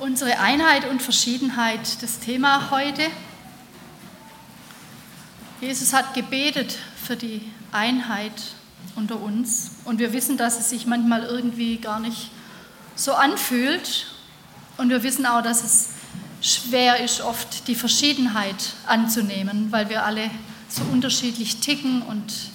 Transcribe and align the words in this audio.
Unsere 0.00 0.40
Einheit 0.40 0.90
und 0.90 1.00
Verschiedenheit, 1.00 2.02
das 2.02 2.18
Thema 2.18 2.72
heute. 2.72 3.02
Jesus 5.60 5.92
hat 5.92 6.14
gebetet 6.14 6.76
für 7.00 7.14
die 7.14 7.48
Einheit 7.70 8.32
unter 8.96 9.20
uns 9.20 9.70
und 9.84 10.00
wir 10.00 10.12
wissen, 10.12 10.36
dass 10.36 10.58
es 10.58 10.70
sich 10.70 10.86
manchmal 10.86 11.22
irgendwie 11.22 11.76
gar 11.76 12.00
nicht 12.00 12.32
so 12.96 13.14
anfühlt 13.14 14.06
und 14.78 14.88
wir 14.90 15.04
wissen 15.04 15.26
auch, 15.26 15.42
dass 15.42 15.62
es 15.62 15.90
schwer 16.42 16.98
ist, 16.98 17.20
oft 17.20 17.68
die 17.68 17.76
Verschiedenheit 17.76 18.74
anzunehmen, 18.86 19.70
weil 19.70 19.88
wir 19.90 20.04
alle 20.04 20.28
so 20.68 20.82
unterschiedlich 20.92 21.60
ticken 21.60 22.02
und 22.02 22.50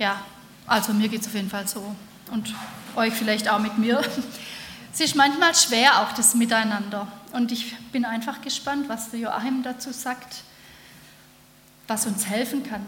ja, 0.00 0.20
also 0.66 0.92
mir 0.92 1.08
geht 1.08 1.20
es 1.20 1.28
auf 1.28 1.34
jeden 1.34 1.50
Fall 1.50 1.68
so 1.68 1.94
und 2.32 2.52
euch 2.96 3.14
vielleicht 3.14 3.48
auch 3.48 3.60
mit 3.60 3.78
mir. 3.78 4.02
Es 5.00 5.04
ist 5.10 5.14
manchmal 5.14 5.54
schwer, 5.54 6.02
auch 6.02 6.10
das 6.10 6.34
Miteinander. 6.34 7.06
Und 7.30 7.52
ich 7.52 7.76
bin 7.92 8.04
einfach 8.04 8.42
gespannt, 8.42 8.88
was 8.88 9.12
der 9.12 9.20
Joachim 9.20 9.62
dazu 9.62 9.92
sagt, 9.92 10.42
was 11.86 12.04
uns 12.06 12.26
helfen 12.26 12.64
kann, 12.64 12.84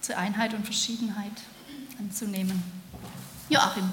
zur 0.00 0.16
Einheit 0.16 0.54
und 0.54 0.64
Verschiedenheit 0.64 1.34
anzunehmen. 1.98 2.62
Joachim. 3.50 3.92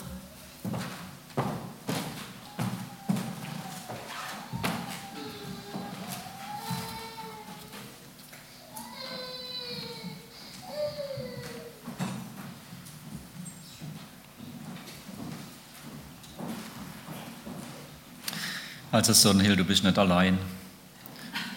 Also 18.99 19.13
Sonnenhill, 19.13 19.55
du 19.55 19.63
bist 19.63 19.85
nicht 19.85 19.97
allein. 19.97 20.37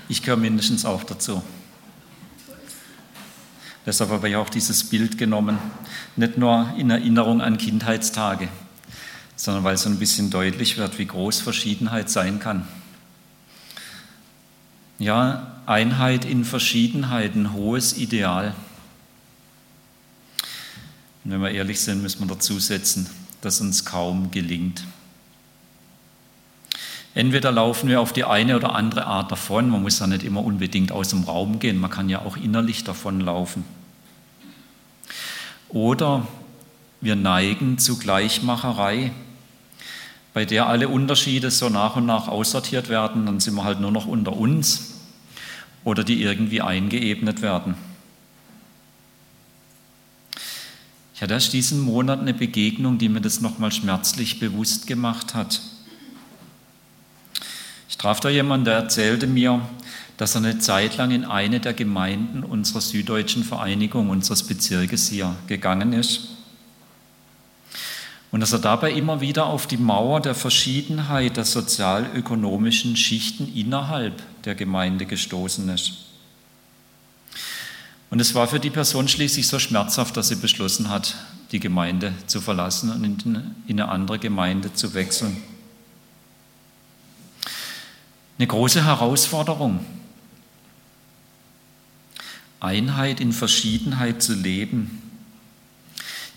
Ich 0.09 0.23
gehöre 0.23 0.37
mindestens 0.37 0.85
auch 0.85 1.03
dazu. 1.03 1.43
Deshalb 3.85 4.11
habe 4.11 4.29
ich 4.29 4.37
auch 4.37 4.49
dieses 4.49 4.85
Bild 4.85 5.19
genommen, 5.19 5.59
nicht 6.15 6.39
nur 6.39 6.73
in 6.79 6.91
Erinnerung 6.91 7.41
an 7.41 7.59
Kindheitstage, 7.59 8.47
sondern 9.35 9.65
weil 9.65 9.77
so 9.77 9.89
ein 9.89 9.99
bisschen 9.99 10.31
deutlich 10.31 10.79
wird, 10.79 11.01
wie 11.01 11.07
groß 11.07 11.41
Verschiedenheit 11.41 12.11
sein 12.11 12.39
kann. 12.39 12.69
Ja, 15.01 15.61
Einheit 15.67 16.25
in 16.25 16.45
Verschiedenheit, 16.45 17.35
ein 17.35 17.55
hohes 17.55 17.99
Ideal. 17.99 18.55
Und 21.25 21.33
wenn 21.33 21.41
wir 21.41 21.51
ehrlich 21.51 21.81
sind, 21.81 22.03
müssen 22.03 22.21
wir 22.21 22.37
dazu 22.37 22.61
setzen, 22.61 23.11
dass 23.41 23.61
uns 23.61 23.85
kaum 23.85 24.31
gelingt. 24.31 24.85
Entweder 27.15 27.53
laufen 27.53 27.89
wir 27.89 28.01
auf 28.01 28.13
die 28.13 28.25
eine 28.25 28.57
oder 28.57 28.75
andere 28.75 29.07
Art 29.07 29.31
davon, 29.31 29.69
man 29.69 29.83
muss 29.83 29.99
ja 29.99 30.07
nicht 30.07 30.23
immer 30.23 30.43
unbedingt 30.43 30.93
aus 30.93 31.09
dem 31.09 31.25
Raum 31.25 31.59
gehen, 31.59 31.79
man 31.79 31.91
kann 31.91 32.09
ja 32.09 32.21
auch 32.21 32.39
innerlich 32.39 32.85
davonlaufen. 32.85 33.65
Oder 35.69 36.27
wir 37.03 37.17
neigen 37.17 37.79
zu 37.79 37.99
Gleichmacherei, 37.99 39.13
bei 40.33 40.47
der 40.47 40.67
alle 40.67 40.89
Unterschiede 40.89 41.51
so 41.51 41.69
nach 41.69 41.97
und 41.97 42.07
nach 42.07 42.29
aussortiert 42.29 42.89
werden, 42.89 43.27
dann 43.27 43.41
sind 43.41 43.55
wir 43.55 43.65
halt 43.65 43.81
nur 43.81 43.93
noch 43.93 44.07
unter 44.07 44.35
uns 44.35 44.95
oder 45.85 46.05
die 46.05 46.23
irgendwie 46.23 46.63
eingeebnet 46.63 47.43
werden. 47.43 47.75
Ich 51.15 51.21
hatte 51.21 51.35
erst 51.35 51.53
diesen 51.53 51.81
Monat 51.81 52.21
eine 52.21 52.35
Begegnung, 52.35 52.99
die 52.99 53.09
mir 53.09 53.21
das 53.21 53.41
nochmal 53.41 53.71
schmerzlich 53.71 54.41
bewusst 54.41 54.87
gemacht 54.87 55.35
hat. 55.35 55.61
Traf 58.03 58.19
da 58.19 58.29
jemanden, 58.29 58.65
der 58.65 58.75
erzählte 58.75 59.29
mir, 59.29 59.61
dass 60.17 60.35
er 60.35 60.39
eine 60.39 60.59
Zeit 60.59 60.97
lang 60.97 61.13
in 61.13 61.25
eine 61.25 61.61
der 61.61 61.73
Gemeinden 61.73 62.43
unserer 62.43 62.81
süddeutschen 62.81 63.45
Vereinigung, 63.45 64.11
unseres 64.11 64.43
Bezirkes 64.43 65.09
hier 65.09 65.37
gegangen 65.47 65.93
ist. 65.93 66.31
Und 68.33 68.41
dass 68.41 68.53
er 68.53 68.59
dabei 68.59 68.91
immer 68.91 69.21
wieder 69.21 69.47
auf 69.47 69.69
die 69.69 69.77
Mauer 69.77 70.21
der 70.21 70.35
Verschiedenheit 70.35 71.37
der 71.37 71.45
sozialökonomischen 71.45 72.97
Schichten 72.97 73.55
innerhalb 73.55 74.21
der 74.43 74.57
Gemeinde 74.57 75.07
gestoßen 75.07 75.69
ist. 75.69 75.93
Und 78.11 78.19
es 78.19 78.35
war 78.35 78.49
für 78.49 78.59
die 78.59 78.71
Person 78.71 79.07
schließlich 79.07 79.47
so 79.47 79.61
schmerzhaft, 79.61 80.17
dass 80.17 80.27
sie 80.27 80.35
beschlossen 80.35 80.89
hat, 80.89 81.15
die 81.53 81.61
Gemeinde 81.61 82.13
zu 82.27 82.41
verlassen 82.41 82.91
und 82.91 83.25
in 83.25 83.81
eine 83.81 83.89
andere 83.89 84.19
Gemeinde 84.19 84.75
zu 84.75 84.93
wechseln. 84.93 85.37
Eine 88.39 88.47
große 88.47 88.85
Herausforderung. 88.85 89.85
Einheit 92.61 93.21
in 93.21 93.33
Verschiedenheit 93.33 94.23
zu 94.23 94.35
leben. 94.35 95.03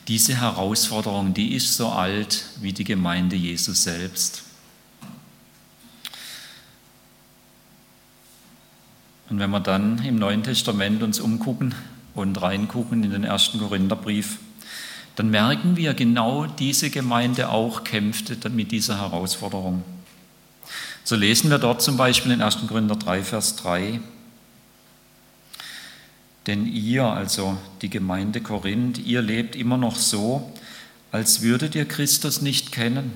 Diese 0.08 0.36
Herausforderung, 0.36 1.34
die 1.34 1.54
ist 1.54 1.78
so 1.78 1.90
alt 1.90 2.46
wie 2.62 2.74
die 2.74 2.84
Gemeinde 2.84 3.36
Jesus 3.36 3.84
selbst. 3.84 4.44
Und 9.30 9.40
wenn 9.40 9.50
wir 9.50 9.60
dann 9.60 10.04
im 10.04 10.18
Neuen 10.18 10.44
Testament 10.44 11.02
uns 11.02 11.20
umgucken 11.20 11.74
und 12.14 12.42
reingucken 12.42 13.04
in 13.04 13.12
den 13.12 13.24
ersten 13.24 13.60
Korintherbrief, 13.60 14.38
dann 15.16 15.30
merken 15.30 15.78
wir, 15.78 15.94
genau 15.94 16.46
diese 16.46 16.90
Gemeinde 16.90 17.50
auch 17.50 17.84
kämpfte 17.84 18.50
mit 18.50 18.72
dieser 18.72 19.00
Herausforderung. 19.00 19.84
So 21.08 21.16
lesen 21.16 21.52
wir 21.52 21.60
dort 21.60 21.84
zum 21.84 21.98
Beispiel 21.98 22.32
in 22.32 22.42
1. 22.42 22.68
Korinther 22.68 22.96
3, 22.96 23.22
Vers 23.22 23.56
3. 23.58 24.00
Denn 26.48 26.66
ihr, 26.66 27.04
also 27.04 27.58
die 27.84 27.92
Gemeinde 27.92 28.42
Korinth, 28.42 28.98
ihr 28.98 29.22
lebt 29.22 29.56
immer 29.56 29.78
noch 29.78 29.98
so, 29.98 30.52
als 31.12 31.44
würdet 31.44 31.76
ihr 31.76 31.86
Christus 31.86 32.42
nicht 32.42 32.72
kennen. 32.72 33.14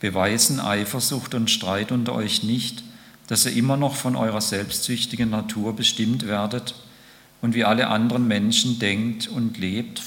Beweisen 0.00 0.58
Eifersucht 0.58 1.34
und 1.34 1.50
Streit 1.50 1.92
unter 1.92 2.14
euch 2.14 2.42
nicht, 2.42 2.82
dass 3.26 3.44
ihr 3.44 3.52
immer 3.52 3.76
noch 3.76 3.94
von 3.94 4.16
eurer 4.16 4.40
selbstsüchtigen 4.40 5.28
Natur 5.28 5.76
bestimmt 5.76 6.26
werdet 6.26 6.76
und 7.42 7.54
wie 7.54 7.64
alle 7.64 7.88
anderen 7.88 8.26
Menschen 8.26 8.78
denkt 8.78 9.28
und 9.28 9.58
lebt? 9.58 10.00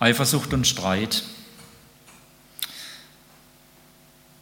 Eifersucht 0.00 0.54
und 0.54 0.66
Streit 0.66 1.22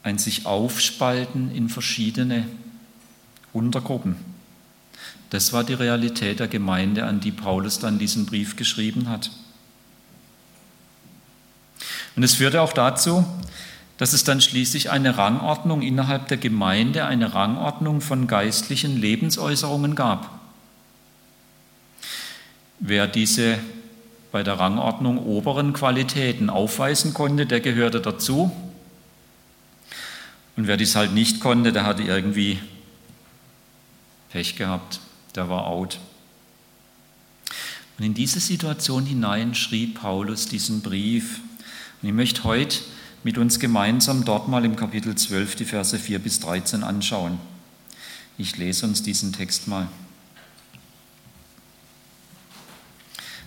ein 0.02 0.18
sich 0.18 0.46
aufspalten 0.46 1.54
in 1.54 1.68
verschiedene 1.68 2.46
Untergruppen. 3.52 4.16
Das 5.30 5.52
war 5.52 5.64
die 5.64 5.74
Realität 5.74 6.40
der 6.40 6.48
Gemeinde, 6.48 7.04
an 7.04 7.20
die 7.20 7.32
Paulus 7.32 7.78
dann 7.78 7.98
diesen 7.98 8.26
Brief 8.26 8.56
geschrieben 8.56 9.08
hat. 9.08 9.30
Und 12.16 12.22
es 12.22 12.34
führte 12.34 12.60
auch 12.60 12.72
dazu, 12.72 13.24
dass 13.96 14.12
es 14.12 14.24
dann 14.24 14.40
schließlich 14.40 14.90
eine 14.90 15.16
Rangordnung 15.16 15.80
innerhalb 15.80 16.28
der 16.28 16.36
Gemeinde, 16.36 17.06
eine 17.06 17.34
Rangordnung 17.34 18.00
von 18.00 18.26
geistlichen 18.26 19.00
Lebensäußerungen 19.00 19.94
gab. 19.94 20.40
Wer 22.80 23.06
diese 23.06 23.58
bei 24.32 24.42
der 24.42 24.58
Rangordnung 24.58 25.18
oberen 25.18 25.72
Qualitäten 25.72 26.50
aufweisen 26.50 27.14
konnte, 27.14 27.46
der 27.46 27.60
gehörte 27.60 28.00
dazu. 28.00 28.50
Und 30.56 30.66
wer 30.66 30.76
dies 30.76 30.96
halt 30.96 31.12
nicht 31.12 31.40
konnte, 31.40 31.72
der 31.72 31.84
hatte 31.84 32.02
irgendwie 32.02 32.58
Pech 34.30 34.56
gehabt, 34.56 35.00
der 35.34 35.48
war 35.48 35.66
out. 35.66 35.98
Und 37.98 38.04
in 38.04 38.14
diese 38.14 38.40
Situation 38.40 39.06
hinein 39.06 39.54
schrieb 39.54 40.00
Paulus 40.00 40.46
diesen 40.46 40.80
Brief. 40.80 41.40
Und 42.00 42.08
ich 42.08 42.14
möchte 42.14 42.44
heute 42.44 42.78
mit 43.24 43.38
uns 43.38 43.60
gemeinsam 43.60 44.24
dort 44.24 44.48
mal 44.48 44.64
im 44.64 44.76
Kapitel 44.76 45.14
12 45.14 45.56
die 45.56 45.64
Verse 45.64 45.98
4 45.98 46.18
bis 46.18 46.40
13 46.40 46.82
anschauen. 46.82 47.38
Ich 48.38 48.56
lese 48.56 48.86
uns 48.86 49.02
diesen 49.02 49.32
Text 49.32 49.68
mal. 49.68 49.88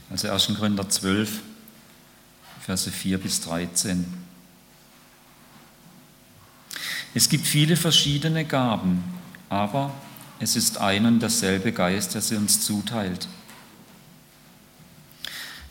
Also 0.09 0.29
1. 0.29 0.53
Korinther 0.57 0.87
12, 0.87 1.41
Verse 2.61 2.91
4 2.91 3.17
bis 3.17 3.41
13. 3.41 4.24
Es 7.15 7.29
gibt 7.29 7.47
viele 7.47 7.77
verschiedene 7.77 8.43
Gaben, 8.43 9.01
aber 9.47 9.93
es 10.41 10.57
ist 10.57 10.79
ein 10.79 11.05
und 11.05 11.21
derselbe 11.21 11.71
Geist, 11.71 12.13
der 12.13 12.21
sie 12.21 12.35
uns 12.35 12.59
zuteilt. 12.59 13.29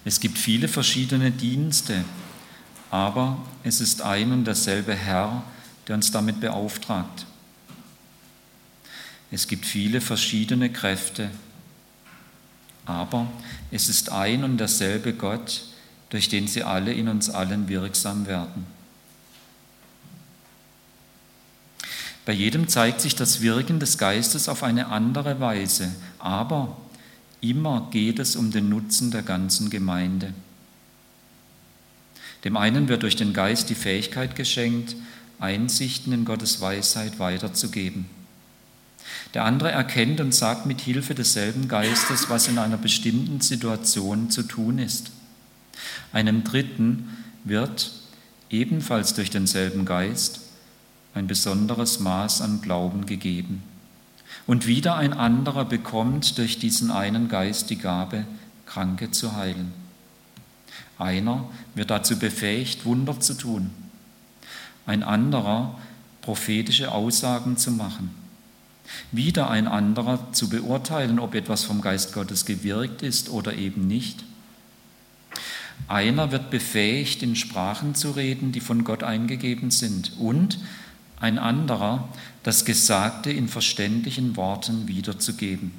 Es 0.07 0.21
gibt 0.21 0.39
viele 0.39 0.69
verschiedene 0.69 1.31
Dienste, 1.31 2.03
aber 2.91 3.37
es 3.63 3.83
ist 3.83 4.01
ein 4.01 4.33
und 4.33 4.47
derselbe 4.47 4.95
Herr, 4.95 5.43
der 5.87 5.97
uns 5.97 6.11
damit 6.11 6.41
beauftragt. 6.41 7.27
Es 9.31 9.47
gibt 9.47 9.67
viele 9.67 10.01
verschiedene 10.01 10.73
Kräfte, 10.73 11.31
aber 12.87 13.27
es 13.71 13.91
ist 13.91 14.11
ein 14.11 14.45
und 14.45 14.57
derselbe 14.57 15.13
Gott, 15.13 15.63
durch 16.09 16.31
den 16.31 16.49
sie 16.49 16.63
alle 16.63 16.95
in 16.95 17.09
uns 17.09 17.29
allen 17.29 17.69
wirksam 17.69 18.27
werden. 18.27 18.74
Bei 22.27 22.33
jedem 22.33 22.69
zeigt 22.69 23.01
sich 23.01 23.15
das 23.15 23.43
Wirken 23.43 23.81
des 23.81 23.99
Geistes 23.99 24.49
auf 24.49 24.63
eine 24.63 24.87
andere 24.87 25.41
Weise, 25.41 25.91
aber 26.19 26.77
immer 27.41 27.89
geht 27.91 28.19
es 28.19 28.35
um 28.35 28.51
den 28.51 28.71
Nutzen 28.71 29.11
der 29.11 29.23
ganzen 29.23 29.69
Gemeinde. 29.69 30.33
Dem 32.45 32.57
einen 32.57 32.89
wird 32.89 33.03
durch 33.03 33.17
den 33.17 33.33
Geist 33.33 33.69
die 33.71 33.75
Fähigkeit 33.75 34.37
geschenkt, 34.37 34.97
Einsichten 35.39 36.13
in 36.13 36.25
Gottes 36.25 36.61
Weisheit 36.61 37.19
weiterzugeben. 37.19 38.07
Der 39.35 39.45
andere 39.45 39.71
erkennt 39.71 40.21
und 40.21 40.35
sagt 40.35 40.65
mit 40.65 40.81
Hilfe 40.81 41.15
desselben 41.15 41.69
Geistes, 41.69 42.31
was 42.31 42.49
in 42.49 42.59
einer 42.59 42.77
bestimmten 42.77 43.41
Situation 43.41 44.31
zu 44.31 44.43
tun 44.43 44.79
ist. 44.79 45.11
Einem 46.13 46.45
Dritten 46.45 47.09
wird, 47.43 47.93
ebenfalls 48.49 49.15
durch 49.15 49.31
denselben 49.31 49.85
Geist, 49.85 50.41
ein 51.15 51.27
besonderes 51.27 52.01
Maß 52.01 52.43
an 52.43 52.61
Glauben 52.61 53.07
gegeben. 53.07 53.63
Und 54.47 54.67
wieder 54.67 54.97
ein 54.97 55.13
anderer 55.13 55.65
bekommt 55.65 56.39
durch 56.39 56.59
diesen 56.59 56.91
einen 56.91 57.29
Geist 57.29 57.71
die 57.71 57.79
Gabe, 57.79 58.27
Kranke 58.67 59.11
zu 59.11 59.37
heilen. 59.37 59.73
Einer 60.99 61.49
wird 61.75 61.91
dazu 61.91 62.19
befähigt, 62.19 62.85
Wunder 62.85 63.21
zu 63.21 63.35
tun. 63.35 63.71
Ein 64.87 65.03
anderer 65.03 65.79
prophetische 66.21 66.93
Aussagen 66.93 67.57
zu 67.57 67.71
machen. 67.71 68.11
Wieder 69.13 69.51
ein 69.51 69.67
anderer 69.67 70.33
zu 70.33 70.49
beurteilen, 70.49 71.19
ob 71.19 71.35
etwas 71.35 71.65
vom 71.65 71.81
Geist 71.81 72.13
Gottes 72.13 72.45
gewirkt 72.45 73.03
ist 73.03 73.31
oder 73.31 73.55
eben 73.55 73.87
nicht. 73.87 74.25
Einer 75.89 76.33
wird 76.33 76.51
befähigt, 76.51 77.23
in 77.23 77.35
Sprachen 77.37 77.95
zu 77.95 78.13
reden, 78.13 78.53
die 78.53 78.61
von 78.61 78.85
Gott 78.85 79.03
eingegeben 79.03 79.71
sind. 79.71 80.13
Und 80.19 80.59
ein 81.25 81.39
anderer, 81.39 82.07
das 82.43 82.67
Gesagte 82.67 83.33
in 83.33 83.49
verständlichen 83.49 84.37
Worten 84.37 84.87
wiederzugeben. 84.87 85.73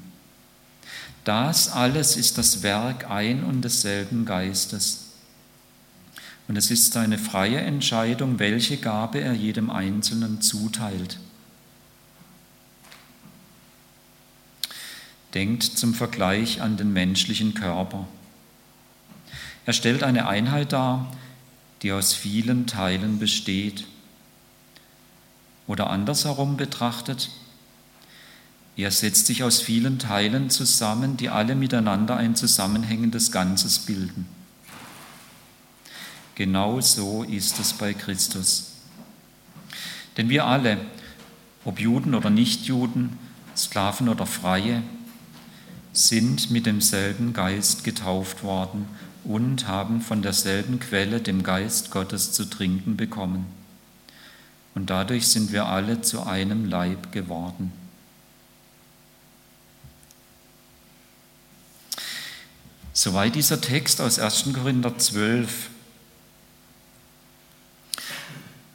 Das 1.23 1.71
alles 1.71 2.17
ist 2.17 2.39
das 2.39 2.63
Werk 2.63 3.09
ein 3.11 3.43
und 3.43 3.61
desselben 3.61 4.25
Geistes. 4.25 5.11
Und 6.47 6.55
es 6.57 6.71
ist 6.71 6.93
seine 6.93 7.19
freie 7.19 7.59
Entscheidung, 7.59 8.39
welche 8.39 8.77
Gabe 8.77 9.19
er 9.19 9.33
jedem 9.33 9.69
Einzelnen 9.69 10.41
zuteilt. 10.41 11.19
Denkt 15.35 15.63
zum 15.63 15.93
Vergleich 15.93 16.61
an 16.61 16.75
den 16.75 16.91
menschlichen 16.91 17.53
Körper. 17.53 18.07
Er 19.67 19.73
stellt 19.73 20.01
eine 20.01 20.27
Einheit 20.27 20.73
dar, 20.73 21.11
die 21.83 21.91
aus 21.91 22.13
vielen 22.15 22.65
Teilen 22.65 23.19
besteht. 23.19 23.85
Oder 25.67 25.89
andersherum 25.89 26.57
betrachtet, 26.57 27.29
er 28.77 28.91
setzt 28.91 29.25
sich 29.27 29.43
aus 29.43 29.61
vielen 29.61 29.99
Teilen 29.99 30.49
zusammen, 30.49 31.15
die 31.15 31.29
alle 31.29 31.55
miteinander 31.55 32.17
ein 32.17 32.35
zusammenhängendes 32.35 33.31
Ganzes 33.31 33.79
bilden. 33.79 34.27
Genau 36.35 36.81
so 36.81 37.23
ist 37.23 37.59
es 37.59 37.71
bei 37.73 37.93
Christus. 37.93 38.73
Denn 40.17 40.29
wir 40.29 40.45
alle, 40.45 40.77
ob 41.63 41.79
Juden 41.79 42.13
oder 42.13 42.29
Nichtjuden, 42.29 43.17
Sklaven 43.55 44.09
oder 44.09 44.25
Freie, 44.25 44.83
sind 45.93 46.51
mit 46.51 46.65
demselben 46.65 47.31
Geist 47.31 47.85
getauft 47.85 48.43
worden 48.43 48.87
und 49.23 49.67
haben 49.67 50.01
von 50.01 50.21
derselben 50.21 50.79
Quelle, 50.81 51.21
dem 51.21 51.41
Geist 51.43 51.91
Gottes, 51.91 52.33
zu 52.33 52.43
trinken 52.45 52.97
bekommen. 52.97 53.45
Und 54.75 54.89
dadurch 54.89 55.27
sind 55.27 55.51
wir 55.51 55.65
alle 55.65 56.01
zu 56.01 56.23
einem 56.23 56.65
Leib 56.65 57.11
geworden. 57.11 57.71
Soweit 62.93 63.35
dieser 63.35 63.59
Text 63.59 63.99
aus 64.01 64.19
1. 64.19 64.53
Korinther 64.53 64.97
12. 64.97 65.69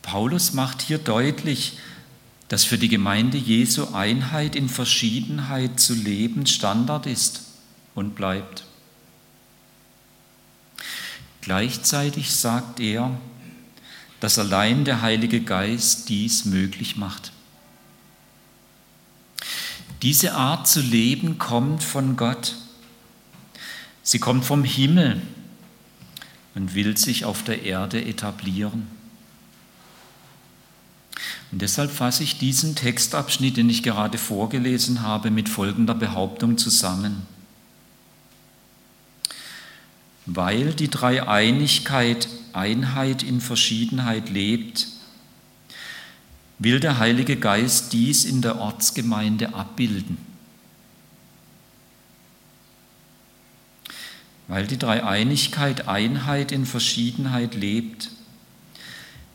Paulus 0.02 0.52
macht 0.52 0.82
hier 0.82 0.98
deutlich, 0.98 1.78
dass 2.48 2.64
für 2.64 2.78
die 2.78 2.88
Gemeinde 2.88 3.38
Jesu 3.38 3.94
Einheit 3.94 4.56
in 4.56 4.68
Verschiedenheit 4.68 5.78
zu 5.78 5.94
leben 5.94 6.46
Standard 6.46 7.06
ist 7.06 7.42
und 7.94 8.14
bleibt. 8.14 8.64
Gleichzeitig 11.42 12.34
sagt 12.34 12.80
er, 12.80 13.18
dass 14.20 14.38
allein 14.38 14.84
der 14.84 15.02
Heilige 15.02 15.40
Geist 15.40 16.08
dies 16.08 16.44
möglich 16.44 16.96
macht. 16.96 17.32
Diese 20.02 20.34
Art 20.34 20.68
zu 20.68 20.80
leben 20.80 21.38
kommt 21.38 21.82
von 21.82 22.16
Gott. 22.16 22.56
Sie 24.02 24.18
kommt 24.18 24.44
vom 24.44 24.64
Himmel 24.64 25.20
und 26.54 26.74
will 26.74 26.96
sich 26.96 27.24
auf 27.24 27.42
der 27.42 27.62
Erde 27.62 28.04
etablieren. 28.04 28.88
Und 31.52 31.62
deshalb 31.62 31.90
fasse 31.90 32.22
ich 32.22 32.38
diesen 32.38 32.76
Textabschnitt, 32.76 33.56
den 33.56 33.68
ich 33.68 33.82
gerade 33.82 34.18
vorgelesen 34.18 35.02
habe, 35.02 35.30
mit 35.30 35.48
folgender 35.48 35.94
Behauptung 35.94 36.58
zusammen. 36.58 37.26
Weil 40.32 40.74
die 40.74 40.88
Dreieinigkeit 40.88 42.28
Einheit 42.52 43.24
in 43.24 43.40
Verschiedenheit 43.40 44.30
lebt, 44.30 44.86
will 46.60 46.78
der 46.78 47.00
Heilige 47.00 47.36
Geist 47.36 47.92
dies 47.92 48.24
in 48.24 48.40
der 48.40 48.60
Ortsgemeinde 48.60 49.54
abbilden. 49.54 50.18
Weil 54.46 54.68
die 54.68 54.78
Dreieinigkeit 54.78 55.88
Einheit 55.88 56.52
in 56.52 56.64
Verschiedenheit 56.64 57.56
lebt, 57.56 58.10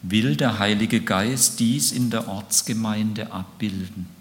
will 0.01 0.37
der 0.37 0.59
Heilige 0.59 1.01
Geist 1.01 1.59
dies 1.59 1.91
in 1.91 2.09
der 2.09 2.29
Ortsgemeinde 2.29 3.33
abbilden. 3.33 4.14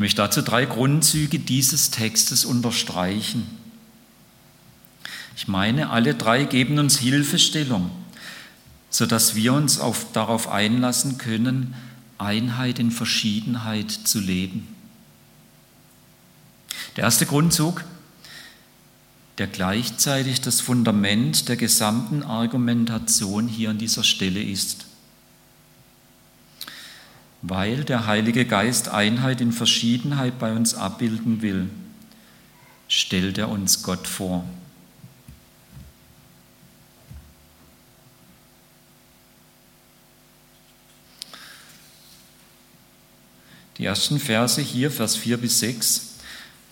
Möchte 0.00 0.22
dazu 0.22 0.40
drei 0.40 0.64
Grundzüge 0.64 1.38
dieses 1.38 1.90
Textes 1.90 2.46
unterstreichen. 2.46 3.46
Ich 5.36 5.46
meine, 5.46 5.90
alle 5.90 6.14
drei 6.14 6.44
geben 6.44 6.78
uns 6.78 6.98
Hilfestellung, 6.98 7.90
sodass 8.88 9.34
wir 9.34 9.52
uns 9.52 9.78
auf, 9.78 10.10
darauf 10.12 10.48
einlassen 10.48 11.18
können, 11.18 11.74
Einheit 12.16 12.78
in 12.78 12.90
Verschiedenheit 12.90 13.90
zu 13.90 14.20
leben. 14.20 14.66
Der 16.96 17.04
erste 17.04 17.26
Grundzug, 17.26 17.84
der 19.36 19.48
gleichzeitig 19.48 20.40
das 20.40 20.62
Fundament 20.62 21.50
der 21.50 21.56
gesamten 21.56 22.22
Argumentation 22.22 23.48
hier 23.48 23.68
an 23.68 23.78
dieser 23.78 24.04
Stelle 24.04 24.42
ist. 24.42 24.86
Weil 27.42 27.84
der 27.84 28.06
Heilige 28.06 28.44
Geist 28.44 28.88
Einheit 28.88 29.40
in 29.40 29.52
Verschiedenheit 29.52 30.38
bei 30.38 30.52
uns 30.52 30.74
abbilden 30.74 31.40
will, 31.40 31.70
stellt 32.88 33.38
er 33.38 33.48
uns 33.48 33.82
Gott 33.82 34.06
vor. 34.06 34.44
Die 43.78 43.86
ersten 43.86 44.20
Verse 44.20 44.60
hier, 44.60 44.90
Vers 44.90 45.16
4 45.16 45.38
bis 45.38 45.60
6, 45.60 46.16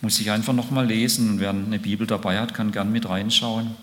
muss 0.03 0.21
ich 0.21 0.31
einfach 0.31 0.53
nochmal 0.53 0.87
lesen. 0.87 1.41
Wer 1.41 1.49
eine 1.49 1.79
Bibel 1.79 2.07
dabei 2.07 2.39
hat, 2.39 2.53
kann 2.53 2.71
gern 2.71 2.93
mit 2.93 3.09
reinschauen. 3.09 3.75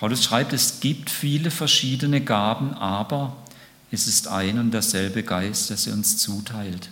Paulus 0.00 0.24
schreibt, 0.24 0.54
es 0.54 0.80
gibt 0.80 1.10
viele 1.10 1.50
verschiedene 1.50 2.22
Gaben, 2.22 2.72
aber 2.72 3.36
es 3.90 4.06
ist 4.06 4.28
ein 4.28 4.58
und 4.58 4.72
derselbe 4.72 5.22
Geist, 5.22 5.70
der 5.70 5.76
sie 5.76 5.90
uns 5.90 6.18
zuteilt. 6.18 6.90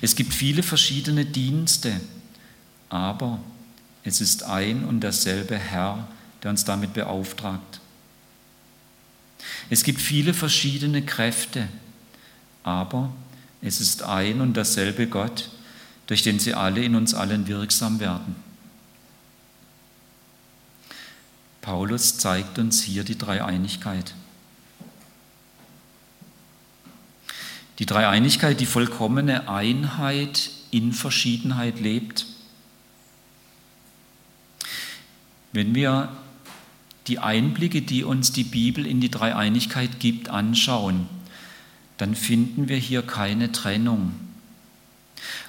Es 0.00 0.14
gibt 0.14 0.34
viele 0.34 0.62
verschiedene 0.62 1.24
Dienste, 1.24 2.00
aber 2.88 3.40
es 4.04 4.20
ist 4.20 4.42
ein 4.42 4.84
und 4.84 5.00
derselbe 5.00 5.58
Herr, 5.58 6.08
der 6.42 6.50
uns 6.50 6.64
damit 6.64 6.94
beauftragt. 6.94 7.80
Es 9.70 9.82
gibt 9.82 10.00
viele 10.00 10.34
verschiedene 10.34 11.02
Kräfte, 11.02 11.68
aber 12.62 13.12
es 13.60 13.80
ist 13.80 14.02
ein 14.02 14.40
und 14.40 14.54
derselbe 14.54 15.06
Gott, 15.06 15.50
durch 16.06 16.22
den 16.22 16.38
sie 16.38 16.54
alle 16.54 16.82
in 16.82 16.94
uns 16.94 17.14
allen 17.14 17.46
wirksam 17.48 18.00
werden. 18.00 18.36
Paulus 21.60 22.16
zeigt 22.16 22.58
uns 22.58 22.82
hier 22.82 23.04
die 23.04 23.18
Dreieinigkeit. 23.18 24.14
Die 27.78 27.86
Dreieinigkeit, 27.86 28.58
die 28.60 28.66
vollkommene 28.66 29.48
Einheit 29.48 30.50
in 30.70 30.92
Verschiedenheit 30.92 31.80
lebt. 31.80 32.26
Wenn 35.52 35.74
wir 35.74 36.08
die 37.06 37.20
Einblicke, 37.20 37.82
die 37.82 38.04
uns 38.04 38.32
die 38.32 38.44
Bibel 38.44 38.86
in 38.86 39.00
die 39.00 39.10
Dreieinigkeit 39.10 40.00
gibt, 40.00 40.28
anschauen, 40.28 41.08
dann 41.96 42.14
finden 42.14 42.68
wir 42.68 42.76
hier 42.76 43.02
keine 43.02 43.50
Trennung 43.50 44.14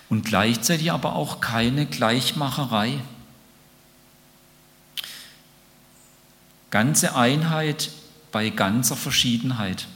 und 0.09 0.25
gleichzeitig 0.25 0.91
aber 0.91 1.15
auch 1.15 1.41
keine 1.41 1.86
Gleichmacherei. 1.86 3.00
Ganze 6.71 7.15
Einheit 7.15 7.91
bei 8.31 8.50
ganzer 8.50 8.95
Verschiedenheit. 8.95 9.88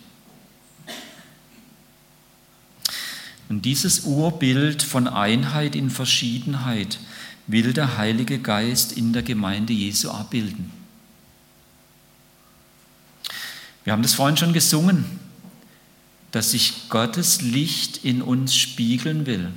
Und 3.53 3.65
dieses 3.65 3.99
Urbild 4.05 4.81
von 4.81 5.07
Einheit 5.07 5.75
in 5.75 5.91
Verschiedenheit 5.91 6.97
will 7.45 7.71
der 7.71 7.99
Heilige 7.99 8.39
Geist 8.39 8.93
in 8.93 9.13
der 9.13 9.21
Gemeinde 9.21 9.73
Jesu 9.73 10.09
abbilden. 10.09 10.71
Wir 13.83 13.93
haben 13.93 14.01
das 14.01 14.15
vorhin 14.15 14.37
schon 14.37 14.53
gesungen, 14.53 15.05
dass 16.31 16.49
sich 16.49 16.89
Gottes 16.89 17.43
Licht 17.43 18.03
in 18.03 18.23
uns 18.23 18.55
spiegeln 18.55 19.27
will. 19.27 19.51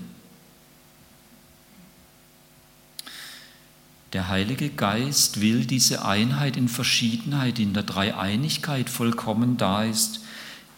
Der 4.12 4.28
Heilige 4.28 4.68
Geist 4.68 5.40
will 5.40 5.64
diese 5.64 6.04
Einheit 6.04 6.58
in 6.58 6.68
Verschiedenheit, 6.68 7.58
in 7.58 7.72
der 7.72 7.84
Dreieinigkeit 7.84 8.90
vollkommen 8.90 9.56
da 9.56 9.84
ist, 9.84 10.20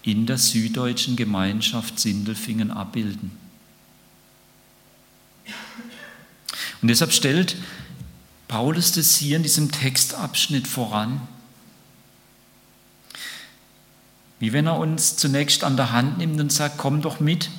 in 0.02 0.26
der 0.26 0.38
süddeutschen 0.38 1.17
Gemeinschaft 1.17 1.99
Sindelfingen 1.99 2.71
abbilden. 2.71 3.31
Und 6.81 6.88
deshalb 6.88 7.12
stellt 7.12 7.57
Paulus 8.47 8.93
das 8.93 9.17
hier 9.17 9.37
in 9.37 9.43
diesem 9.43 9.71
Textabschnitt 9.71 10.67
voran. 10.67 11.21
Wie 14.38 14.52
wenn 14.52 14.67
er 14.67 14.78
uns 14.78 15.17
zunächst 15.17 15.64
an 15.64 15.76
der 15.76 15.93
Hand 15.93 16.19
nimmt 16.19 16.40
und 16.40 16.52
sagt, 16.52 16.78
komm 16.78 17.02
doch 17.02 17.19
mit, 17.19 17.50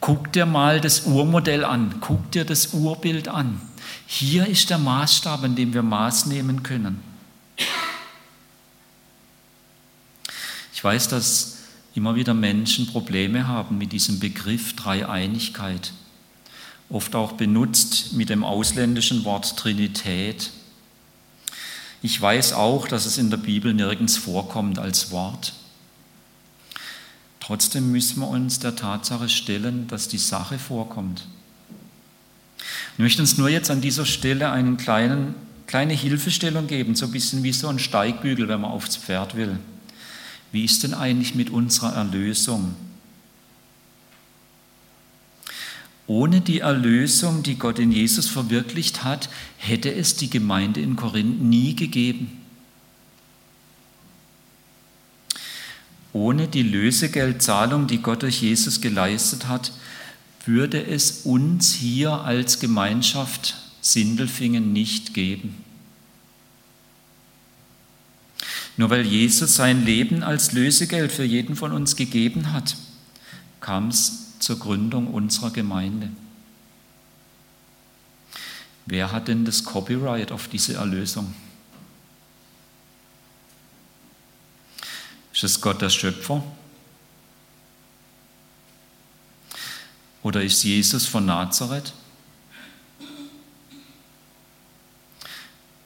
guck 0.00 0.32
dir 0.32 0.46
mal 0.46 0.80
das 0.80 1.02
Urmodell 1.02 1.64
an, 1.64 1.96
guck 2.00 2.30
dir 2.32 2.44
das 2.44 2.68
Urbild 2.72 3.28
an. 3.28 3.60
Hier 4.06 4.46
ist 4.46 4.70
der 4.70 4.78
Maßstab, 4.78 5.44
an 5.44 5.54
dem 5.54 5.74
wir 5.74 5.82
Maß 5.82 6.26
nehmen 6.26 6.62
können. 6.62 7.00
Ich 10.72 10.82
weiß, 10.82 11.08
dass 11.08 11.58
immer 11.94 12.14
wieder 12.14 12.34
Menschen 12.34 12.86
Probleme 12.86 13.46
haben 13.48 13.78
mit 13.78 13.92
diesem 13.92 14.18
Begriff 14.18 14.74
Dreieinigkeit, 14.74 15.92
oft 16.88 17.14
auch 17.14 17.32
benutzt 17.32 18.12
mit 18.14 18.28
dem 18.28 18.44
ausländischen 18.44 19.24
Wort 19.24 19.56
Trinität. 19.56 20.50
Ich 22.02 22.20
weiß 22.20 22.54
auch, 22.54 22.88
dass 22.88 23.06
es 23.06 23.18
in 23.18 23.30
der 23.30 23.36
Bibel 23.36 23.74
nirgends 23.74 24.16
vorkommt 24.16 24.78
als 24.78 25.10
Wort. 25.10 25.52
Trotzdem 27.40 27.92
müssen 27.92 28.20
wir 28.20 28.28
uns 28.28 28.58
der 28.58 28.76
Tatsache 28.76 29.28
stellen, 29.28 29.86
dass 29.88 30.08
die 30.08 30.18
Sache 30.18 30.58
vorkommt. 30.58 31.26
Ich 32.94 32.98
möchte 32.98 33.20
uns 33.20 33.36
nur 33.36 33.48
jetzt 33.48 33.70
an 33.70 33.80
dieser 33.80 34.06
Stelle 34.06 34.50
eine 34.50 34.76
kleine 34.76 35.94
Hilfestellung 35.94 36.66
geben, 36.66 36.94
so 36.94 37.06
ein 37.06 37.12
bisschen 37.12 37.42
wie 37.42 37.52
so 37.52 37.68
ein 37.68 37.78
Steigbügel, 37.78 38.48
wenn 38.48 38.60
man 38.60 38.70
aufs 38.70 38.96
Pferd 38.96 39.36
will. 39.36 39.58
Wie 40.52 40.64
ist 40.64 40.82
denn 40.82 40.94
eigentlich 40.94 41.34
mit 41.34 41.50
unserer 41.50 41.94
Erlösung? 41.94 42.76
Ohne 46.06 46.42
die 46.42 46.60
Erlösung, 46.60 47.42
die 47.42 47.56
Gott 47.56 47.78
in 47.78 47.90
Jesus 47.90 48.28
verwirklicht 48.28 49.02
hat, 49.02 49.30
hätte 49.56 49.92
es 49.94 50.16
die 50.16 50.28
Gemeinde 50.28 50.80
in 50.80 50.94
Korinth 50.94 51.40
nie 51.40 51.74
gegeben. 51.74 52.38
Ohne 56.12 56.48
die 56.48 56.62
Lösegeldzahlung, 56.62 57.86
die 57.86 58.02
Gott 58.02 58.22
durch 58.22 58.42
Jesus 58.42 58.82
geleistet 58.82 59.48
hat, 59.48 59.72
würde 60.44 60.84
es 60.84 61.22
uns 61.24 61.72
hier 61.72 62.12
als 62.12 62.58
Gemeinschaft 62.58 63.56
Sindelfingen 63.80 64.72
nicht 64.72 65.14
geben. 65.14 65.64
Nur 68.76 68.90
weil 68.90 69.06
Jesus 69.06 69.56
sein 69.56 69.84
Leben 69.84 70.22
als 70.22 70.52
Lösegeld 70.52 71.12
für 71.12 71.24
jeden 71.24 71.56
von 71.56 71.72
uns 71.72 71.96
gegeben 71.96 72.52
hat, 72.52 72.76
kam 73.60 73.88
es 73.88 74.38
zur 74.38 74.58
Gründung 74.58 75.08
unserer 75.08 75.50
Gemeinde. 75.50 76.10
Wer 78.86 79.12
hat 79.12 79.28
denn 79.28 79.44
das 79.44 79.64
Copyright 79.64 80.32
auf 80.32 80.48
diese 80.48 80.74
Erlösung? 80.74 81.34
Ist 85.32 85.44
es 85.44 85.60
Gott 85.60 85.80
der 85.80 85.90
Schöpfer? 85.90 86.42
Oder 90.22 90.42
ist 90.42 90.62
Jesus 90.62 91.06
von 91.06 91.26
Nazareth? 91.26 91.92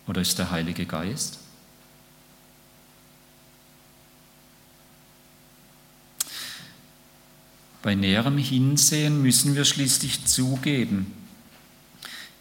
Oder 0.07 0.21
ist 0.21 0.39
der 0.39 0.51
Heilige 0.51 0.87
Geist? 0.87 1.39
Bei 7.87 7.95
näherem 7.95 8.37
Hinsehen 8.37 9.23
müssen 9.23 9.55
wir 9.55 9.65
schließlich 9.65 10.25
zugeben, 10.25 11.15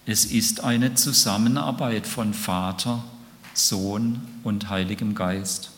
es 0.07 0.25
ist 0.25 0.63
eine 0.63 0.95
Zusammenarbeit 0.95 2.07
von 2.07 2.33
Vater, 2.33 3.03
Sohn 3.53 4.27
und 4.43 4.71
Heiligem 4.71 5.13
Geist. 5.13 5.69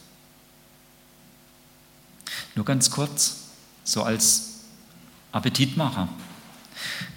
Nur 2.55 2.63
ganz 2.63 2.91
kurz, 2.91 3.39
so 3.83 4.03
als 4.03 4.62
Appetitmacher. 5.33 6.07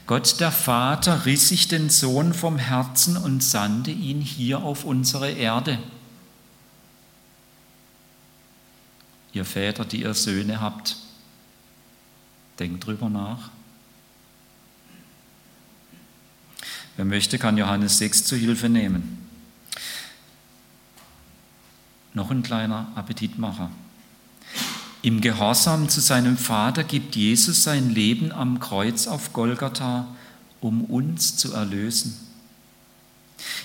Gott 0.09 0.40
der 0.40 0.50
Vater 0.50 1.26
riss 1.26 1.50
sich 1.50 1.69
den 1.69 1.88
Sohn 1.88 2.35
vom 2.35 2.59
Herzen 2.59 3.16
und 3.16 3.45
sandte 3.45 3.92
ihn 3.92 4.21
hier 4.21 4.59
auf 4.59 4.83
unsere 4.83 5.30
Erde. 5.30 5.78
Ihr 9.33 9.45
Väter, 9.45 9.85
die 9.85 10.02
ihr 10.02 10.14
Söhne 10.14 10.61
habt, 10.61 10.97
denkt 12.61 12.87
drüber 12.87 13.09
nach. 13.09 13.50
Wer 16.97 17.07
möchte, 17.07 17.38
kann 17.38 17.57
Johannes 17.57 17.99
6 17.99 18.25
zu 18.25 18.37
Hilfe 18.37 18.69
nehmen. 18.69 19.26
Noch 22.12 22.31
ein 22.31 22.43
kleiner 22.43 22.93
Appetitmacher. 22.95 23.71
Im 25.02 25.23
Gehorsam 25.23 25.88
zu 25.88 26.00
seinem 26.00 26.37
Vater 26.37 26.85
gibt 26.85 27.17
Jesus 27.17 27.62
sein 27.62 27.88
Leben 27.88 28.33
am 28.33 28.61
Kreuz 28.61 29.07
auf 29.07 29.33
Golgatha, 29.33 30.07
um 30.61 30.85
uns 30.85 31.38
zu 31.38 31.55
erlösen. 31.55 32.14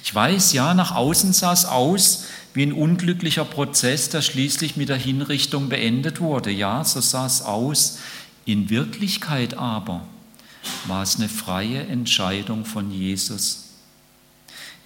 Ich 0.03 0.15
weiß, 0.15 0.53
ja, 0.53 0.73
nach 0.73 0.95
außen 0.95 1.33
sah 1.33 1.51
es 1.51 1.65
aus 1.65 2.25
wie 2.53 2.63
ein 2.63 2.71
unglücklicher 2.71 3.43
Prozess, 3.43 4.07
der 4.07 4.21
schließlich 4.21 4.77
mit 4.77 4.87
der 4.87 4.95
Hinrichtung 4.95 5.67
beendet 5.67 6.21
wurde. 6.21 6.51
Ja, 6.51 6.85
so 6.85 7.01
sah 7.01 7.25
es 7.25 7.41
aus. 7.41 7.97
In 8.45 8.69
Wirklichkeit 8.69 9.55
aber 9.55 10.05
war 10.87 11.01
es 11.01 11.17
eine 11.17 11.29
freie 11.29 11.87
Entscheidung 11.87 12.63
von 12.63 12.91
Jesus. 12.91 13.65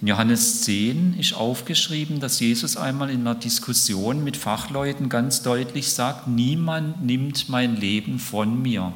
In 0.00 0.08
Johannes 0.08 0.62
10 0.62 1.18
ist 1.18 1.34
aufgeschrieben, 1.34 2.20
dass 2.20 2.40
Jesus 2.40 2.78
einmal 2.78 3.10
in 3.10 3.20
einer 3.20 3.34
Diskussion 3.34 4.24
mit 4.24 4.38
Fachleuten 4.38 5.10
ganz 5.10 5.42
deutlich 5.42 5.92
sagt, 5.92 6.26
niemand 6.26 7.04
nimmt 7.04 7.50
mein 7.50 7.76
Leben 7.76 8.18
von 8.18 8.62
mir, 8.62 8.94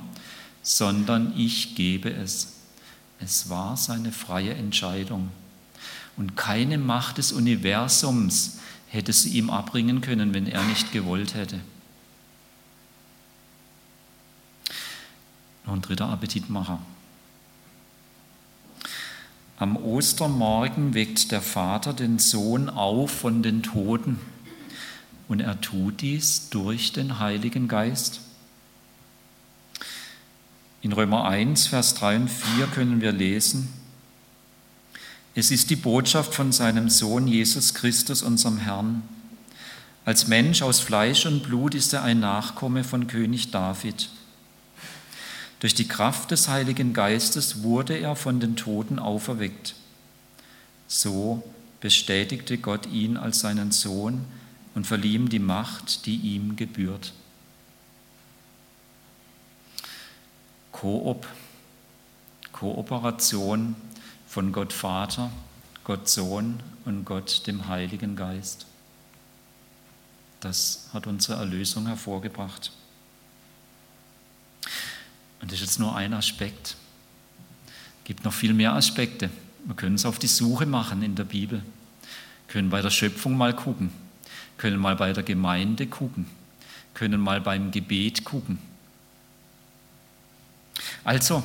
sondern 0.62 1.34
ich 1.36 1.74
gebe 1.74 2.10
es. 2.10 2.54
Es 3.20 3.50
war 3.50 3.76
seine 3.76 4.12
freie 4.12 4.54
Entscheidung. 4.54 5.28
Und 6.16 6.36
keine 6.36 6.78
Macht 6.78 7.18
des 7.18 7.32
Universums 7.32 8.60
hätte 8.88 9.12
sie 9.12 9.36
ihm 9.36 9.50
abbringen 9.50 10.00
können, 10.00 10.32
wenn 10.32 10.46
er 10.46 10.62
nicht 10.62 10.90
gewollt 10.90 11.34
hätte. 11.34 11.60
Noch 15.66 15.74
ein 15.74 15.82
dritter 15.82 16.08
Appetitmacher. 16.08 16.78
Am 19.56 19.76
Ostermorgen 19.76 20.94
weckt 20.94 21.30
der 21.30 21.40
Vater 21.40 21.92
den 21.92 22.18
Sohn 22.18 22.68
auf 22.68 23.10
von 23.10 23.42
den 23.42 23.62
Toten 23.62 24.18
und 25.28 25.40
er 25.40 25.60
tut 25.60 26.00
dies 26.00 26.50
durch 26.50 26.92
den 26.92 27.18
Heiligen 27.18 27.68
Geist. 27.68 28.20
In 30.82 30.92
Römer 30.92 31.24
1, 31.24 31.68
Vers 31.68 31.94
3 31.94 32.16
und 32.16 32.28
4 32.28 32.66
können 32.66 33.00
wir 33.00 33.12
lesen, 33.12 33.68
es 35.36 35.50
ist 35.50 35.70
die 35.70 35.76
Botschaft 35.76 36.32
von 36.32 36.52
seinem 36.52 36.88
Sohn 36.88 37.26
Jesus 37.26 37.74
Christus, 37.74 38.22
unserem 38.22 38.58
Herrn. 38.58 39.02
Als 40.04 40.28
Mensch 40.28 40.62
aus 40.62 40.78
Fleisch 40.78 41.26
und 41.26 41.42
Blut 41.42 41.74
ist 41.74 41.92
er 41.92 42.04
ein 42.04 42.20
Nachkomme 42.20 42.84
von 42.84 43.08
König 43.08 43.50
David. 43.50 44.10
Durch 45.64 45.72
die 45.74 45.88
Kraft 45.88 46.30
des 46.30 46.48
Heiligen 46.48 46.92
Geistes 46.92 47.62
wurde 47.62 47.96
er 47.96 48.16
von 48.16 48.38
den 48.38 48.54
Toten 48.54 48.98
auferweckt. 48.98 49.74
So 50.88 51.42
bestätigte 51.80 52.58
Gott 52.58 52.84
ihn 52.84 53.16
als 53.16 53.40
seinen 53.40 53.72
Sohn 53.72 54.26
und 54.74 54.86
verlieh 54.86 55.14
ihm 55.14 55.30
die 55.30 55.38
Macht, 55.38 56.04
die 56.04 56.16
ihm 56.16 56.56
gebührt. 56.56 57.14
Koop, 60.70 61.26
Kooperation 62.52 63.74
von 64.28 64.52
Gott 64.52 64.74
Vater, 64.74 65.30
Gott 65.82 66.10
Sohn 66.10 66.60
und 66.84 67.06
Gott 67.06 67.46
dem 67.46 67.68
Heiligen 67.68 68.16
Geist. 68.16 68.66
Das 70.40 70.90
hat 70.92 71.06
unsere 71.06 71.38
Erlösung 71.38 71.86
hervorgebracht. 71.86 72.70
Und 75.44 75.52
das 75.52 75.60
ist 75.60 75.66
jetzt 75.66 75.78
nur 75.78 75.94
ein 75.94 76.14
Aspekt. 76.14 76.68
Es 77.68 78.04
gibt 78.04 78.24
noch 78.24 78.32
viel 78.32 78.54
mehr 78.54 78.72
Aspekte. 78.72 79.28
Wir 79.66 79.76
können 79.76 79.96
es 79.96 80.06
auf 80.06 80.18
die 80.18 80.26
Suche 80.26 80.64
machen 80.64 81.02
in 81.02 81.16
der 81.16 81.24
Bibel. 81.24 81.58
Wir 81.58 82.48
können 82.48 82.70
bei 82.70 82.80
der 82.80 82.88
Schöpfung 82.88 83.36
mal 83.36 83.54
gucken. 83.54 83.90
Wir 84.22 84.30
können 84.56 84.78
mal 84.80 84.96
bei 84.96 85.12
der 85.12 85.22
Gemeinde 85.22 85.86
gucken. 85.86 86.24
Wir 86.24 86.98
können 86.98 87.20
mal 87.20 87.42
beim 87.42 87.72
Gebet 87.72 88.24
gucken. 88.24 88.58
Also, 91.04 91.44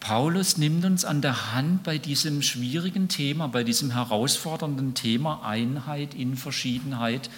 Paulus 0.00 0.58
nimmt 0.58 0.84
uns 0.84 1.06
an 1.06 1.22
der 1.22 1.54
Hand 1.54 1.84
bei 1.84 1.96
diesem 1.96 2.42
schwierigen 2.42 3.08
Thema, 3.08 3.48
bei 3.48 3.64
diesem 3.64 3.90
herausfordernden 3.90 4.92
Thema 4.92 5.46
Einheit 5.46 6.12
in 6.12 6.36
Verschiedenheit 6.36 7.30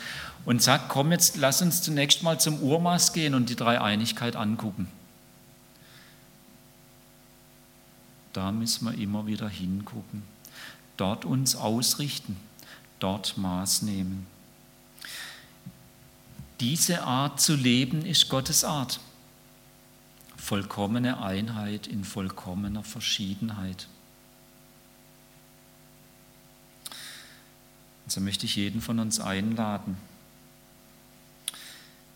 und 0.45 0.62
sagt, 0.62 0.89
komm 0.89 1.12
jetzt, 1.12 1.37
lass 1.37 1.62
uns 1.62 1.81
zunächst 1.81 2.25
mal 2.25 2.41
zum 2.41 2.59
Urmaß 2.59 3.12
gehen 3.12 3.37
und 3.37 3.50
die 3.50 3.57
Dreieinigkeit 3.57 4.35
angucken. 4.35 4.89
Da 8.32 8.52
müssen 8.52 8.84
wir 8.87 8.94
immer 8.96 9.26
wieder 9.26 9.49
hingucken, 9.49 10.22
dort 10.96 11.25
uns 11.25 11.56
ausrichten, 11.56 12.37
dort 12.99 13.37
Maß 13.37 13.82
nehmen. 13.82 14.26
Diese 16.60 17.02
Art 17.04 17.40
zu 17.40 17.56
leben 17.56 18.04
ist 18.04 18.28
Gottes 18.28 18.64
Art. 18.64 19.00
Vollkommene 20.37 21.22
Einheit 21.22 21.87
in 21.87 22.04
vollkommener 22.04 22.84
Verschiedenheit. 22.84 23.88
So 28.06 28.20
möchte 28.20 28.44
ich 28.44 28.56
jeden 28.56 28.80
von 28.80 28.99
uns 28.99 29.20
einladen, 29.20 29.96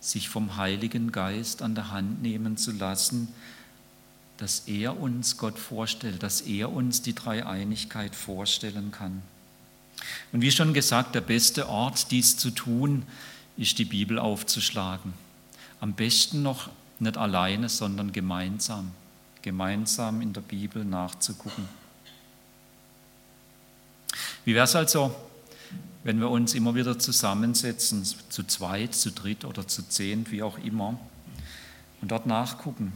sich 0.00 0.28
vom 0.28 0.56
Heiligen 0.56 1.12
Geist 1.12 1.62
an 1.62 1.74
der 1.74 1.90
Hand 1.92 2.20
nehmen 2.20 2.56
zu 2.56 2.72
lassen, 2.72 3.28
dass 4.38 4.60
er 4.66 4.98
uns 4.98 5.36
Gott 5.36 5.58
vorstellt, 5.58 6.22
dass 6.22 6.40
er 6.40 6.72
uns 6.72 7.02
die 7.02 7.14
Dreieinigkeit 7.14 8.14
vorstellen 8.14 8.90
kann. 8.90 9.22
Und 10.32 10.40
wie 10.40 10.50
schon 10.50 10.74
gesagt, 10.74 11.14
der 11.14 11.20
beste 11.20 11.68
Ort, 11.68 12.10
dies 12.10 12.36
zu 12.36 12.50
tun, 12.50 13.04
ist 13.56 13.78
die 13.78 13.84
Bibel 13.84 14.18
aufzuschlagen. 14.18 15.12
Am 15.80 15.92
besten 15.92 16.42
noch 16.42 16.70
nicht 16.98 17.16
alleine, 17.16 17.68
sondern 17.68 18.12
gemeinsam, 18.12 18.90
gemeinsam 19.42 20.20
in 20.20 20.32
der 20.32 20.40
Bibel 20.40 20.84
nachzugucken. 20.84 21.68
Wie 24.44 24.54
wäre 24.54 24.64
es 24.64 24.76
also, 24.76 25.14
wenn 26.02 26.20
wir 26.20 26.30
uns 26.30 26.54
immer 26.54 26.74
wieder 26.74 26.98
zusammensetzen, 26.98 28.04
zu 28.28 28.44
zweit, 28.44 28.94
zu 28.94 29.10
dritt 29.10 29.44
oder 29.44 29.66
zu 29.66 29.88
zehn, 29.88 30.30
wie 30.30 30.42
auch 30.42 30.58
immer, 30.58 30.98
und 32.02 32.10
dort 32.10 32.26
nachgucken, 32.26 32.92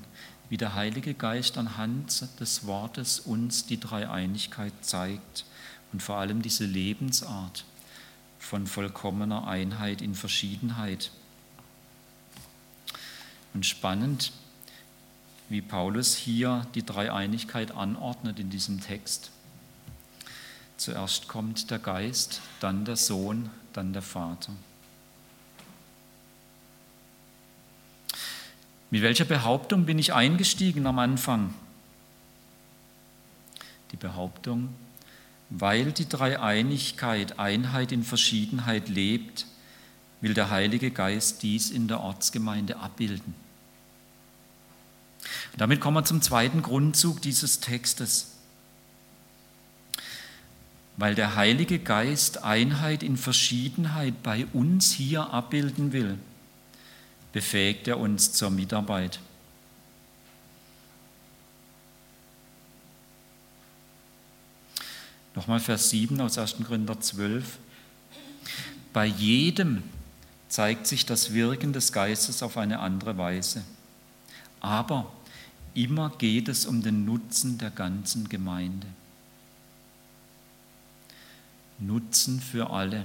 wie 0.48 0.56
der 0.56 0.74
Heilige 0.74 1.14
Geist 1.14 1.58
anhand 1.58 2.26
des 2.40 2.66
Wortes 2.66 3.20
uns 3.20 3.66
die 3.66 3.78
Dreieinigkeit 3.78 4.72
zeigt 4.82 5.44
und 5.92 6.02
vor 6.02 6.16
allem 6.16 6.42
diese 6.42 6.64
Lebensart 6.64 7.64
von 8.38 8.66
vollkommener 8.66 9.46
Einheit 9.46 10.00
in 10.00 10.14
Verschiedenheit. 10.14 11.10
Und 13.54 13.66
spannend, 13.66 14.32
wie 15.48 15.62
Paulus 15.62 16.14
hier 16.14 16.66
die 16.74 16.84
Dreieinigkeit 16.84 17.72
anordnet 17.72 18.38
in 18.38 18.50
diesem 18.50 18.80
Text. 18.80 19.30
Zuerst 20.76 21.26
kommt 21.26 21.70
der 21.70 21.78
Geist, 21.78 22.40
dann 22.60 22.84
der 22.84 22.96
Sohn, 22.96 23.50
dann 23.72 23.92
der 23.92 24.02
Vater. 24.02 24.52
Mit 28.90 29.02
welcher 29.02 29.26
Behauptung 29.26 29.84
bin 29.84 29.98
ich 29.98 30.14
eingestiegen 30.14 30.86
am 30.86 30.98
Anfang? 30.98 31.52
Die 33.92 33.96
Behauptung, 33.96 34.70
weil 35.50 35.92
die 35.92 36.08
Dreieinigkeit, 36.08 37.38
Einheit 37.38 37.92
in 37.92 38.02
Verschiedenheit 38.02 38.88
lebt, 38.88 39.46
will 40.20 40.34
der 40.34 40.50
Heilige 40.50 40.90
Geist 40.90 41.42
dies 41.42 41.70
in 41.70 41.86
der 41.86 42.00
Ortsgemeinde 42.00 42.78
abbilden. 42.78 43.34
Und 45.52 45.60
damit 45.60 45.80
kommen 45.80 45.96
wir 45.96 46.04
zum 46.04 46.22
zweiten 46.22 46.62
Grundzug 46.62 47.20
dieses 47.22 47.60
Textes. 47.60 48.36
Weil 50.96 51.14
der 51.14 51.36
Heilige 51.36 51.78
Geist 51.78 52.42
Einheit 52.42 53.02
in 53.02 53.16
Verschiedenheit 53.16 54.22
bei 54.22 54.46
uns 54.52 54.92
hier 54.92 55.30
abbilden 55.30 55.92
will, 55.92 56.18
befähigt 57.38 57.86
er 57.86 58.00
uns 58.00 58.32
zur 58.32 58.50
Mitarbeit. 58.50 59.20
Nochmal 65.36 65.60
Vers 65.60 65.90
7 65.90 66.20
aus 66.20 66.36
1. 66.36 66.56
Korinther 66.66 67.00
12. 67.00 67.58
Bei 68.92 69.06
jedem 69.06 69.84
zeigt 70.48 70.88
sich 70.88 71.06
das 71.06 71.32
Wirken 71.32 71.72
des 71.72 71.92
Geistes 71.92 72.42
auf 72.42 72.56
eine 72.56 72.80
andere 72.80 73.16
Weise. 73.18 73.62
Aber 74.58 75.12
immer 75.74 76.10
geht 76.18 76.48
es 76.48 76.66
um 76.66 76.82
den 76.82 77.04
Nutzen 77.04 77.56
der 77.56 77.70
ganzen 77.70 78.28
Gemeinde. 78.28 78.88
Nutzen 81.78 82.40
für 82.40 82.70
alle, 82.70 83.04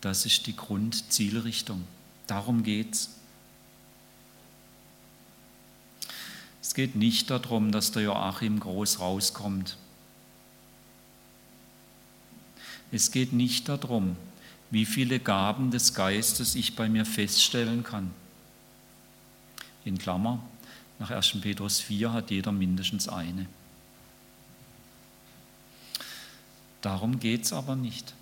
das 0.00 0.26
ist 0.26 0.46
die 0.46 0.54
Grundzielrichtung. 0.54 1.82
Darum 2.26 2.62
geht 2.62 2.94
es. 2.94 3.10
Es 6.62 6.65
geht 6.76 6.94
nicht 6.94 7.30
darum, 7.30 7.72
dass 7.72 7.90
der 7.90 8.02
Joachim 8.02 8.60
groß 8.60 9.00
rauskommt. 9.00 9.78
Es 12.92 13.10
geht 13.10 13.32
nicht 13.32 13.66
darum, 13.70 14.14
wie 14.70 14.84
viele 14.84 15.18
Gaben 15.18 15.70
des 15.70 15.94
Geistes 15.94 16.54
ich 16.54 16.76
bei 16.76 16.90
mir 16.90 17.06
feststellen 17.06 17.82
kann. 17.82 18.10
In 19.86 19.96
Klammer, 19.96 20.38
nach 20.98 21.10
1. 21.10 21.40
Petrus 21.40 21.80
4 21.80 22.12
hat 22.12 22.30
jeder 22.30 22.52
mindestens 22.52 23.08
eine. 23.08 23.46
Darum 26.82 27.18
geht 27.20 27.44
es 27.44 27.54
aber 27.54 27.74
nicht. 27.74 28.12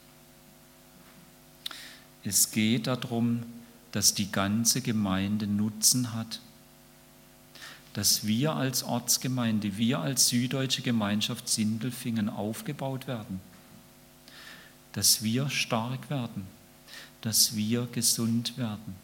Es 2.22 2.52
geht 2.52 2.86
darum, 2.86 3.42
dass 3.90 4.14
die 4.14 4.30
ganze 4.30 4.80
Gemeinde 4.80 5.48
Nutzen 5.48 6.12
hat, 6.14 6.40
dass 7.94 8.26
wir 8.26 8.54
als 8.54 8.82
Ortsgemeinde, 8.82 9.76
wir 9.76 10.00
als 10.00 10.28
süddeutsche 10.28 10.82
Gemeinschaft 10.82 11.48
Sindelfingen 11.48 12.28
aufgebaut 12.28 13.06
werden, 13.06 13.40
dass 14.92 15.22
wir 15.22 15.48
stark 15.48 16.10
werden, 16.10 16.46
dass 17.22 17.56
wir 17.56 17.86
gesund 17.90 18.58
werden. 18.58 18.96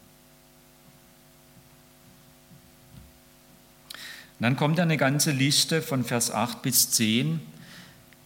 Dann 4.40 4.56
kommt 4.56 4.80
eine 4.80 4.96
ganze 4.96 5.32
Liste 5.32 5.82
von 5.82 6.02
Vers 6.02 6.30
8 6.30 6.62
bis 6.62 6.90
10, 6.90 7.40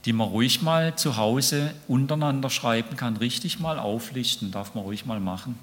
die 0.04 0.12
man 0.12 0.28
ruhig 0.28 0.62
mal 0.62 0.96
zu 0.96 1.16
Hause 1.16 1.74
untereinander 1.88 2.50
schreiben 2.50 2.96
kann, 2.96 3.16
richtig 3.16 3.58
mal 3.58 3.78
auflichten, 3.78 4.50
darf 4.50 4.74
man 4.74 4.84
ruhig 4.84 5.04
mal 5.06 5.20
machen 5.20 5.58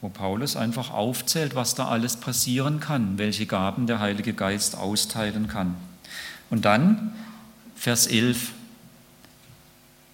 wo 0.00 0.08
Paulus 0.08 0.56
einfach 0.56 0.90
aufzählt, 0.90 1.54
was 1.54 1.74
da 1.74 1.88
alles 1.88 2.16
passieren 2.16 2.80
kann, 2.80 3.18
welche 3.18 3.46
Gaben 3.46 3.86
der 3.86 4.00
Heilige 4.00 4.34
Geist 4.34 4.76
austeilen 4.76 5.48
kann. 5.48 5.74
Und 6.50 6.64
dann 6.64 7.14
Vers 7.74 8.06
11, 8.06 8.52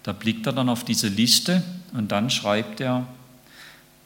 da 0.03 0.13
blickt 0.13 0.45
er 0.47 0.53
dann 0.53 0.69
auf 0.69 0.83
diese 0.83 1.07
Liste 1.07 1.63
und 1.93 2.11
dann 2.11 2.29
schreibt 2.29 2.81
er, 2.81 3.07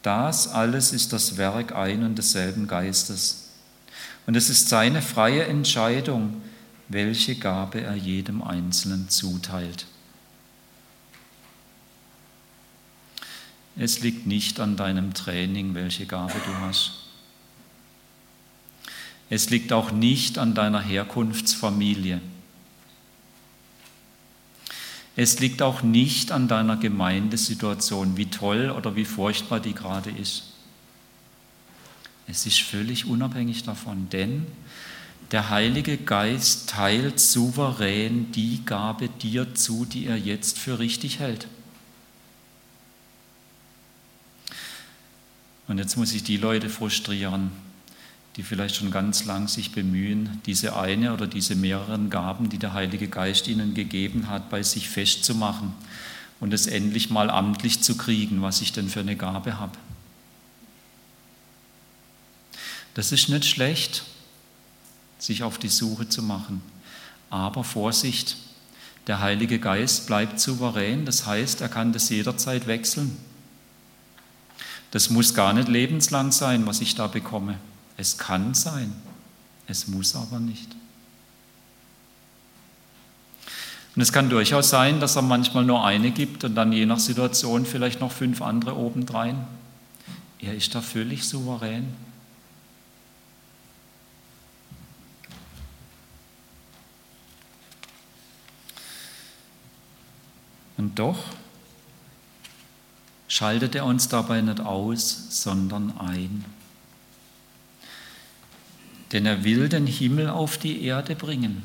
das 0.02 0.48
alles 0.48 0.92
ist 0.92 1.12
das 1.12 1.36
Werk 1.36 1.74
ein 1.74 2.04
und 2.04 2.16
desselben 2.16 2.66
Geistes. 2.66 3.48
Und 4.26 4.36
es 4.36 4.50
ist 4.50 4.68
seine 4.68 5.02
freie 5.02 5.44
Entscheidung, 5.44 6.40
welche 6.88 7.34
Gabe 7.36 7.80
er 7.80 7.94
jedem 7.94 8.42
Einzelnen 8.42 9.08
zuteilt. 9.08 9.86
Es 13.78 14.00
liegt 14.00 14.26
nicht 14.26 14.58
an 14.58 14.76
deinem 14.76 15.14
Training, 15.14 15.74
welche 15.74 16.04
Gabe 16.04 16.34
du 16.44 16.54
hast. 16.66 16.92
Es 19.30 19.50
liegt 19.50 19.72
auch 19.72 19.92
nicht 19.92 20.36
an 20.36 20.54
deiner 20.54 20.80
Herkunftsfamilie. 20.80 22.20
Es 25.14 25.38
liegt 25.38 25.62
auch 25.62 25.82
nicht 25.82 26.32
an 26.32 26.48
deiner 26.48 26.76
Gemeindesituation, 26.76 28.16
wie 28.16 28.26
toll 28.26 28.70
oder 28.70 28.96
wie 28.96 29.04
furchtbar 29.04 29.60
die 29.60 29.74
gerade 29.74 30.10
ist. 30.10 30.54
Es 32.26 32.46
ist 32.46 32.60
völlig 32.60 33.06
unabhängig 33.06 33.62
davon, 33.62 34.08
denn 34.10 34.46
der 35.30 35.50
Heilige 35.50 35.98
Geist 35.98 36.70
teilt 36.70 37.20
souverän 37.20 38.32
die 38.32 38.64
Gabe 38.64 39.08
dir 39.08 39.54
zu, 39.54 39.84
die 39.84 40.06
er 40.06 40.16
jetzt 40.16 40.58
für 40.58 40.78
richtig 40.78 41.20
hält. 41.20 41.46
Und 45.68 45.78
jetzt 45.78 45.96
muss 45.96 46.14
ich 46.14 46.24
die 46.24 46.38
Leute 46.38 46.70
frustrieren, 46.70 47.52
die 48.36 48.42
vielleicht 48.42 48.76
schon 48.76 48.90
ganz 48.90 49.24
lang 49.26 49.48
sich 49.48 49.72
bemühen, 49.72 50.40
diese 50.46 50.76
eine 50.76 51.12
oder 51.12 51.26
diese 51.26 51.54
mehreren 51.54 52.08
Gaben, 52.08 52.48
die 52.48 52.58
der 52.58 52.72
Heilige 52.72 53.08
Geist 53.08 53.48
ihnen 53.48 53.74
gegeben 53.74 54.28
hat, 54.28 54.48
bei 54.48 54.62
sich 54.62 54.88
festzumachen 54.88 55.72
und 56.40 56.54
es 56.54 56.66
endlich 56.66 57.10
mal 57.10 57.30
amtlich 57.30 57.82
zu 57.82 57.96
kriegen, 57.96 58.40
was 58.40 58.62
ich 58.62 58.72
denn 58.72 58.88
für 58.88 59.00
eine 59.00 59.16
Gabe 59.16 59.58
habe. 59.58 59.76
Das 62.94 63.12
ist 63.12 63.28
nicht 63.28 63.44
schlecht, 63.44 64.04
sich 65.18 65.42
auf 65.42 65.58
die 65.58 65.68
Suche 65.68 66.08
zu 66.08 66.22
machen. 66.22 66.62
Aber 67.28 67.62
Vorsicht, 67.62 68.36
der 69.06 69.20
Heilige 69.20 69.58
Geist 69.58 70.06
bleibt 70.06 70.40
souverän, 70.40 71.04
das 71.04 71.26
heißt, 71.26 71.60
er 71.60 71.68
kann 71.68 71.92
das 71.92 72.08
jederzeit 72.08 72.66
wechseln. 72.66 73.16
Das 74.90 75.10
muss 75.10 75.34
gar 75.34 75.52
nicht 75.52 75.68
lebenslang 75.68 76.32
sein, 76.32 76.66
was 76.66 76.80
ich 76.80 76.94
da 76.94 77.06
bekomme. 77.06 77.58
Es 77.96 78.16
kann 78.16 78.54
sein, 78.54 78.94
es 79.66 79.86
muss 79.88 80.14
aber 80.14 80.38
nicht. 80.38 80.68
Und 83.94 84.02
es 84.02 84.12
kann 84.12 84.30
durchaus 84.30 84.70
sein, 84.70 85.00
dass 85.00 85.16
er 85.16 85.22
manchmal 85.22 85.64
nur 85.64 85.84
eine 85.84 86.12
gibt 86.12 86.44
und 86.44 86.54
dann 86.54 86.72
je 86.72 86.86
nach 86.86 87.00
Situation 87.00 87.66
vielleicht 87.66 88.00
noch 88.00 88.12
fünf 88.12 88.40
andere 88.40 88.76
obendrein. 88.76 89.44
Er 90.38 90.54
ist 90.54 90.74
da 90.74 90.80
völlig 90.80 91.24
souverän. 91.24 91.94
Und 100.76 100.96
doch 100.96 101.18
schaltet 103.28 103.74
er 103.74 103.84
uns 103.84 104.08
dabei 104.08 104.40
nicht 104.40 104.60
aus, 104.60 105.42
sondern 105.42 105.96
ein. 105.98 106.44
Denn 109.12 109.26
er 109.26 109.44
will 109.44 109.68
den 109.68 109.86
Himmel 109.86 110.28
auf 110.28 110.58
die 110.58 110.82
Erde 110.82 111.14
bringen. 111.14 111.62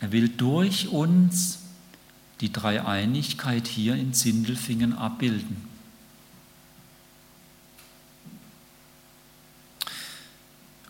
Er 0.00 0.12
will 0.12 0.28
durch 0.28 0.88
uns 0.88 1.60
die 2.40 2.52
Dreieinigkeit 2.52 3.68
hier 3.68 3.94
in 3.94 4.12
Sindelfingen 4.12 4.92
abbilden. 4.92 5.68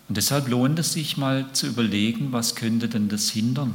Und 0.08 0.16
deshalb 0.16 0.48
lohnt 0.48 0.78
es 0.78 0.92
sich 0.92 1.16
mal 1.16 1.50
zu 1.52 1.66
überlegen, 1.66 2.32
was 2.32 2.54
könnte 2.54 2.88
denn 2.88 3.08
das 3.08 3.30
hindern? 3.30 3.74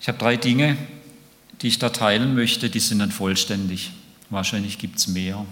Ich 0.00 0.06
habe 0.06 0.18
drei 0.18 0.36
Dinge, 0.36 0.76
die 1.60 1.68
ich 1.68 1.78
da 1.78 1.90
teilen 1.90 2.34
möchte, 2.34 2.70
die 2.70 2.80
sind 2.80 3.00
dann 3.00 3.10
vollständig. 3.10 3.90
Wahrscheinlich 4.30 4.78
gibt 4.78 4.98
es 4.98 5.08
mehr. 5.08 5.44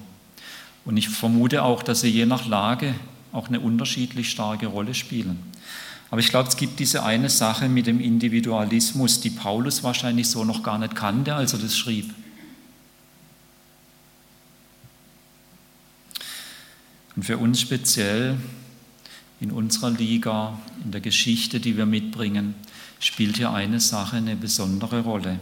Und 0.85 0.97
ich 0.97 1.09
vermute 1.09 1.63
auch, 1.63 1.83
dass 1.83 2.03
sie 2.03 2.09
je 2.09 2.27
nach 2.27 2.47
Lage 2.47 2.95
auch 3.33 3.49
eine 3.49 3.61
unterschiedlich 3.61 4.31
starke 4.31 4.67
Rolle 4.67 4.95
spielen. 4.95 5.39
Aber 6.11 6.21
ich 6.21 6.29
glaube, 6.29 6.49
es 6.49 6.57
gibt 6.57 6.79
diese 6.79 7.03
eine 7.03 7.29
Sache 7.29 7.69
mit 7.69 7.87
dem 7.87 8.01
Individualismus, 8.01 9.21
die 9.21 9.31
Paulus 9.31 9.83
wahrscheinlich 9.83 10.29
so 10.29 10.45
noch 10.45 10.63
gar 10.63 10.79
nicht 10.79 10.95
kannte, 10.95 11.35
als 11.35 11.53
er 11.53 11.59
das 11.59 11.77
schrieb. 11.77 12.15
Und 17.17 17.25
für 17.25 17.39
uns 17.39 17.61
speziell 17.61 18.37
in 19.41 19.51
unserer 19.51 19.91
Liga, 19.91 20.59
in 20.85 20.93
der 20.93 21.01
Geschichte, 21.01 21.61
die 21.61 21.77
wir 21.77 21.87
mitbringen, 21.87 22.55
spielt 23.01 23.37
hier 23.37 23.53
eine 23.53 23.81
Sache 23.81 24.17
eine 24.17 24.37
besondere 24.37 25.01
Rolle. 25.01 25.41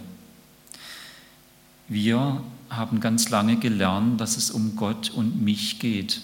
Wir 1.89 2.43
haben 2.71 3.01
ganz 3.01 3.29
lange 3.31 3.57
gelernt, 3.57 4.21
dass 4.21 4.37
es 4.37 4.51
um 4.51 4.77
Gott 4.77 5.11
und 5.11 5.43
mich 5.43 5.79
geht. 5.79 6.21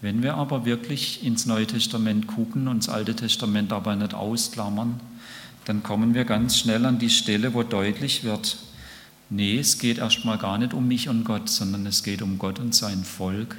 Wenn 0.00 0.22
wir 0.22 0.34
aber 0.34 0.64
wirklich 0.64 1.24
ins 1.24 1.46
Neue 1.46 1.66
Testament 1.66 2.26
gucken 2.26 2.66
und 2.66 2.78
das 2.78 2.88
Alte 2.88 3.14
Testament 3.14 3.72
aber 3.72 3.94
nicht 3.94 4.14
ausklammern, 4.14 4.98
dann 5.64 5.84
kommen 5.84 6.14
wir 6.14 6.24
ganz 6.24 6.58
schnell 6.58 6.84
an 6.84 6.98
die 6.98 7.10
Stelle, 7.10 7.54
wo 7.54 7.62
deutlich 7.62 8.24
wird, 8.24 8.56
nee, 9.30 9.58
es 9.58 9.78
geht 9.78 9.98
erstmal 9.98 10.38
gar 10.38 10.58
nicht 10.58 10.74
um 10.74 10.88
mich 10.88 11.08
und 11.08 11.22
Gott, 11.22 11.48
sondern 11.48 11.86
es 11.86 12.02
geht 12.02 12.20
um 12.20 12.38
Gott 12.38 12.58
und 12.58 12.74
sein 12.74 13.04
Volk. 13.04 13.56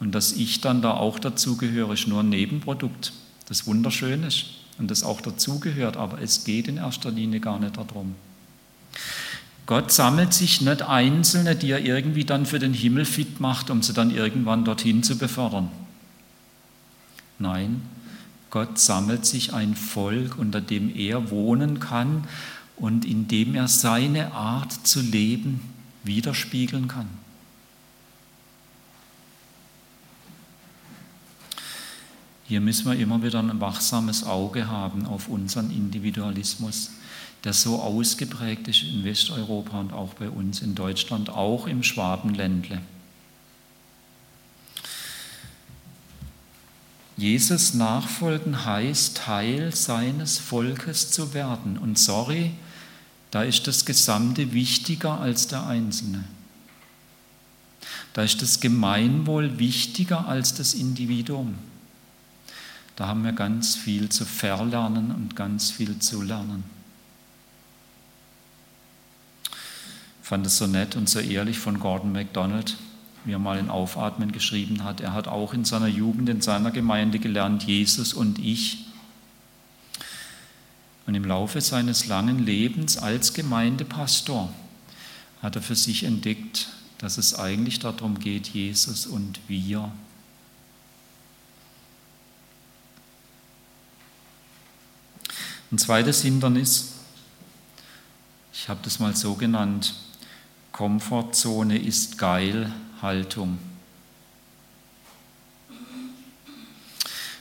Und 0.00 0.14
dass 0.14 0.32
ich 0.32 0.60
dann 0.60 0.82
da 0.82 0.92
auch 0.92 1.18
dazugehöre, 1.18 1.94
ist 1.94 2.06
nur 2.06 2.20
ein 2.20 2.28
Nebenprodukt, 2.28 3.14
das 3.46 3.66
wunderschön 3.66 4.22
ist 4.22 4.58
und 4.78 4.90
das 4.90 5.02
auch 5.02 5.20
dazugehört, 5.20 5.96
aber 5.96 6.20
es 6.20 6.44
geht 6.44 6.68
in 6.68 6.76
erster 6.76 7.10
Linie 7.10 7.40
gar 7.40 7.58
nicht 7.58 7.76
darum. 7.76 8.14
Gott 9.66 9.92
sammelt 9.92 10.32
sich 10.32 10.62
nicht 10.62 10.82
Einzelne, 10.82 11.54
die 11.54 11.70
er 11.70 11.84
irgendwie 11.84 12.24
dann 12.24 12.46
für 12.46 12.58
den 12.58 12.72
Himmel 12.72 13.04
fit 13.04 13.38
macht, 13.38 13.68
um 13.68 13.82
sie 13.82 13.92
dann 13.92 14.10
irgendwann 14.10 14.64
dorthin 14.64 15.02
zu 15.02 15.18
befördern. 15.18 15.70
Nein, 17.38 17.82
Gott 18.50 18.78
sammelt 18.78 19.26
sich 19.26 19.52
ein 19.52 19.76
Volk, 19.76 20.38
unter 20.38 20.62
dem 20.62 20.94
er 20.96 21.30
wohnen 21.30 21.80
kann 21.80 22.24
und 22.76 23.04
in 23.04 23.28
dem 23.28 23.54
er 23.54 23.68
seine 23.68 24.32
Art 24.32 24.72
zu 24.86 25.00
leben 25.00 25.60
widerspiegeln 26.02 26.88
kann. 26.88 27.08
Hier 32.48 32.62
müssen 32.62 32.86
wir 32.86 32.98
immer 32.98 33.22
wieder 33.22 33.40
ein 33.40 33.60
wachsames 33.60 34.24
Auge 34.24 34.68
haben 34.68 35.04
auf 35.04 35.28
unseren 35.28 35.70
Individualismus, 35.70 36.90
der 37.44 37.52
so 37.52 37.82
ausgeprägt 37.82 38.68
ist 38.68 38.84
in 38.84 39.04
Westeuropa 39.04 39.78
und 39.78 39.92
auch 39.92 40.14
bei 40.14 40.30
uns 40.30 40.62
in 40.62 40.74
Deutschland, 40.74 41.28
auch 41.28 41.66
im 41.66 41.82
Schwabenländle. 41.82 42.80
Jesus 47.18 47.74
nachfolgen 47.74 48.64
heißt, 48.64 49.18
Teil 49.18 49.74
seines 49.74 50.38
Volkes 50.38 51.10
zu 51.10 51.34
werden. 51.34 51.76
Und 51.76 51.98
sorry, 51.98 52.52
da 53.30 53.42
ist 53.42 53.66
das 53.66 53.84
Gesamte 53.84 54.54
wichtiger 54.54 55.20
als 55.20 55.48
der 55.48 55.66
Einzelne. 55.66 56.24
Da 58.14 58.22
ist 58.22 58.40
das 58.40 58.60
Gemeinwohl 58.60 59.58
wichtiger 59.58 60.26
als 60.26 60.54
das 60.54 60.72
Individuum. 60.72 61.67
Da 62.98 63.06
haben 63.06 63.22
wir 63.22 63.30
ganz 63.30 63.76
viel 63.76 64.08
zu 64.08 64.24
verlernen 64.24 65.12
und 65.12 65.36
ganz 65.36 65.70
viel 65.70 66.00
zu 66.00 66.20
lernen. 66.20 66.64
Ich 70.20 70.28
fand 70.28 70.44
es 70.44 70.58
so 70.58 70.66
nett 70.66 70.96
und 70.96 71.08
so 71.08 71.20
ehrlich 71.20 71.60
von 71.60 71.78
Gordon 71.78 72.10
MacDonald, 72.10 72.76
wie 73.24 73.30
er 73.30 73.38
mal 73.38 73.56
in 73.56 73.70
Aufatmen 73.70 74.32
geschrieben 74.32 74.82
hat. 74.82 75.00
Er 75.00 75.12
hat 75.12 75.28
auch 75.28 75.54
in 75.54 75.64
seiner 75.64 75.86
Jugend 75.86 76.28
in 76.28 76.40
seiner 76.40 76.72
Gemeinde 76.72 77.20
gelernt, 77.20 77.62
Jesus 77.62 78.14
und 78.14 78.40
ich. 78.40 78.86
Und 81.06 81.14
im 81.14 81.24
Laufe 81.24 81.60
seines 81.60 82.08
langen 82.08 82.44
Lebens 82.44 82.98
als 82.98 83.32
Gemeindepastor 83.32 84.52
hat 85.40 85.54
er 85.54 85.62
für 85.62 85.76
sich 85.76 86.02
entdeckt, 86.02 86.66
dass 86.98 87.16
es 87.16 87.38
eigentlich 87.38 87.78
darum 87.78 88.18
geht, 88.18 88.48
Jesus 88.48 89.06
und 89.06 89.38
wir. 89.46 89.92
Ein 95.70 95.76
zweites 95.76 96.22
Hindernis, 96.22 96.92
ich 98.54 98.70
habe 98.70 98.80
das 98.82 98.98
mal 98.98 99.14
so 99.14 99.34
genannt, 99.34 99.94
Komfortzone 100.72 101.76
ist 101.76 102.16
geil 102.16 102.72
Haltung. 103.02 103.58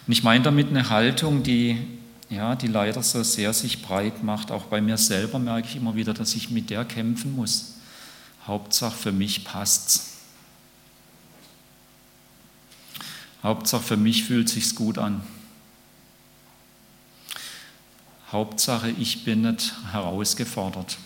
Und 0.07 0.13
ich 0.13 0.23
meine 0.23 0.43
damit 0.43 0.67
eine 0.69 0.89
Haltung, 0.89 1.43
die, 1.43 1.77
ja, 2.29 2.55
die 2.55 2.67
leider 2.67 3.01
so 3.01 3.23
sehr 3.23 3.53
sich 3.53 3.81
breit 3.81 4.23
macht. 4.23 4.51
Auch 4.51 4.65
bei 4.65 4.81
mir 4.81 4.97
selber 4.97 5.39
merke 5.39 5.67
ich 5.69 5.75
immer 5.75 5.95
wieder, 5.95 6.13
dass 6.13 6.35
ich 6.35 6.49
mit 6.49 6.69
der 6.69 6.83
kämpfen 6.83 7.35
muss. 7.35 7.75
Hauptsache 8.45 8.95
für 8.95 9.11
mich 9.11 9.45
passt's. 9.45 10.17
Hauptsache 13.43 13.83
für 13.83 13.97
mich 13.97 14.23
fühlt 14.25 14.49
sich's 14.49 14.75
gut 14.75 14.97
an. 14.97 15.21
Hauptsache, 18.31 18.89
ich 18.89 19.23
bin 19.23 19.41
nicht 19.41 19.73
herausgefordert. 19.91 20.97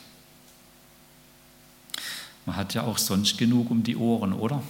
Man 2.46 2.56
hat 2.56 2.74
ja 2.74 2.84
auch 2.84 2.98
sonst 2.98 3.38
genug 3.38 3.70
um 3.70 3.84
die 3.84 3.96
Ohren, 3.96 4.34
oder? 4.34 4.64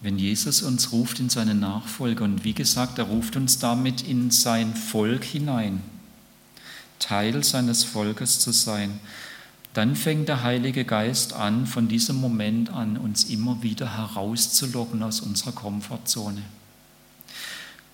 Wenn 0.00 0.18
Jesus 0.18 0.62
uns 0.62 0.92
ruft 0.92 1.20
in 1.20 1.30
seine 1.30 1.54
Nachfolge, 1.54 2.22
und 2.22 2.44
wie 2.44 2.52
gesagt, 2.52 2.98
er 2.98 3.04
ruft 3.04 3.36
uns 3.36 3.58
damit 3.58 4.02
in 4.02 4.30
sein 4.30 4.74
Volk 4.74 5.24
hinein, 5.24 5.82
Teil 6.98 7.42
seines 7.44 7.84
Volkes 7.84 8.40
zu 8.40 8.52
sein, 8.52 9.00
dann 9.76 9.94
fängt 9.94 10.30
der 10.30 10.42
Heilige 10.42 10.86
Geist 10.86 11.34
an, 11.34 11.66
von 11.66 11.86
diesem 11.86 12.16
Moment 12.16 12.70
an 12.70 12.96
uns 12.96 13.24
immer 13.24 13.62
wieder 13.62 13.98
herauszulocken 13.98 15.02
aus 15.02 15.20
unserer 15.20 15.52
Komfortzone 15.52 16.42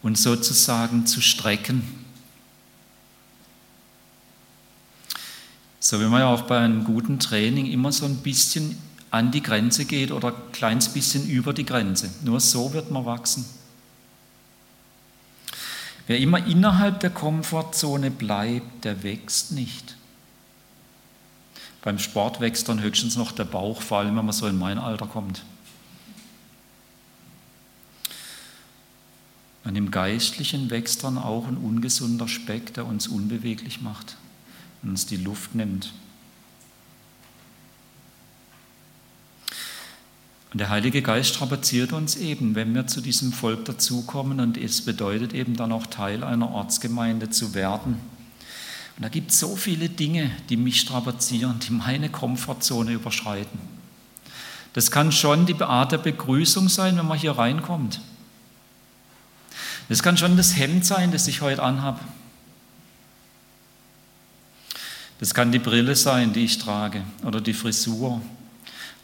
und 0.01 0.16
sozusagen 0.16 1.07
zu 1.07 1.21
strecken. 1.21 1.83
So 5.81 5.99
wie 5.99 6.05
man 6.05 6.21
ja 6.21 6.29
auch 6.29 6.42
bei 6.42 6.61
einem 6.61 6.85
guten 6.85 7.18
Training 7.18 7.66
immer 7.66 7.90
so 7.90 8.05
ein 8.05 8.18
bisschen 8.18 8.79
an 9.11 9.33
die 9.33 9.42
Grenze 9.42 9.85
geht 9.85 10.12
oder 10.12 10.29
ein 10.29 10.53
kleines 10.53 10.88
bisschen 10.88 11.29
über 11.29 11.53
die 11.53 11.66
Grenze. 11.66 12.12
Nur 12.23 12.38
so 12.38 12.73
wird 12.73 12.92
man 12.92 13.07
wachsen. 13.07 13.45
Wer 16.07 16.18
immer 16.18 16.47
innerhalb 16.47 17.01
der 17.01 17.11
Komfortzone 17.11 18.12
bleibt, 18.12 18.85
der 18.85 19.03
wächst 19.03 19.51
nicht. 19.51 19.97
Beim 21.83 21.99
Sport 21.99 22.40
wächst 22.40 22.68
dann 22.68 22.81
höchstens 22.81 23.16
noch 23.16 23.33
der 23.33 23.45
Bauch, 23.45 23.83
vor 23.83 23.99
allem 23.99 24.16
wenn 24.16 24.25
man 24.25 24.33
so 24.33 24.47
in 24.47 24.57
mein 24.57 24.79
Alter 24.79 25.07
kommt. 25.07 25.45
Und 29.64 29.77
im 29.77 29.90
Geistlichen 29.90 30.71
wächst 30.71 31.05
dann 31.05 31.18
auch 31.18 31.47
ein 31.47 31.57
ungesunder 31.57 32.29
Speck, 32.29 32.75
der 32.75 32.87
uns 32.87 33.09
unbeweglich 33.09 33.81
macht 33.81 34.16
und 34.83 34.90
uns 34.90 35.07
die 35.07 35.16
Luft 35.16 35.55
nimmt. 35.55 35.92
Und 40.53 40.59
der 40.59 40.68
Heilige 40.68 41.01
Geist 41.01 41.31
strapaziert 41.31 41.92
uns 41.92 42.16
eben, 42.16 42.55
wenn 42.55 42.75
wir 42.75 42.87
zu 42.87 43.01
diesem 43.01 43.33
Volk 43.33 43.64
dazukommen 43.64 44.38
und 44.38 44.59
es 44.59 44.83
bedeutet 44.83 45.33
eben 45.33 45.57
dann 45.57 45.73
auch 45.73 45.87
Teil 45.87 46.23
einer 46.23 46.51
Ortsgemeinde 46.51 47.31
zu 47.31 47.55
werden. 47.55 47.97
Und 48.96 49.02
da 49.02 49.09
gibt 49.09 49.31
es 49.31 49.38
so 49.38 49.57
viele 49.57 49.88
Dinge, 49.88 50.31
die 50.48 50.57
mich 50.57 50.81
strapazieren, 50.81 51.59
die 51.61 51.72
meine 51.72 52.11
Komfortzone 52.11 52.92
überschreiten. 52.92 53.59
Das 54.74 54.90
kann 54.90 55.12
schon 55.12 55.46
die 55.46 55.61
Art 55.61 55.92
der 55.92 55.98
Begrüßung 55.98 56.68
sein, 56.68 56.96
wenn 56.96 57.07
man 57.07 57.18
hier 57.18 57.33
reinkommt. 57.33 58.00
Das 59.88 60.02
kann 60.02 60.16
schon 60.16 60.37
das 60.37 60.57
Hemd 60.57 60.87
sein, 60.87 61.12
das 61.12 61.26
ich 61.28 61.40
heute 61.40 61.62
anhabe. 61.62 62.00
Das 65.18 65.35
kann 65.35 65.52
die 65.52 65.59
Brille 65.59 65.94
sein, 65.94 66.33
die 66.33 66.44
ich 66.44 66.59
trage, 66.59 67.02
oder 67.22 67.40
die 67.40 67.55
Frisur 67.55 68.20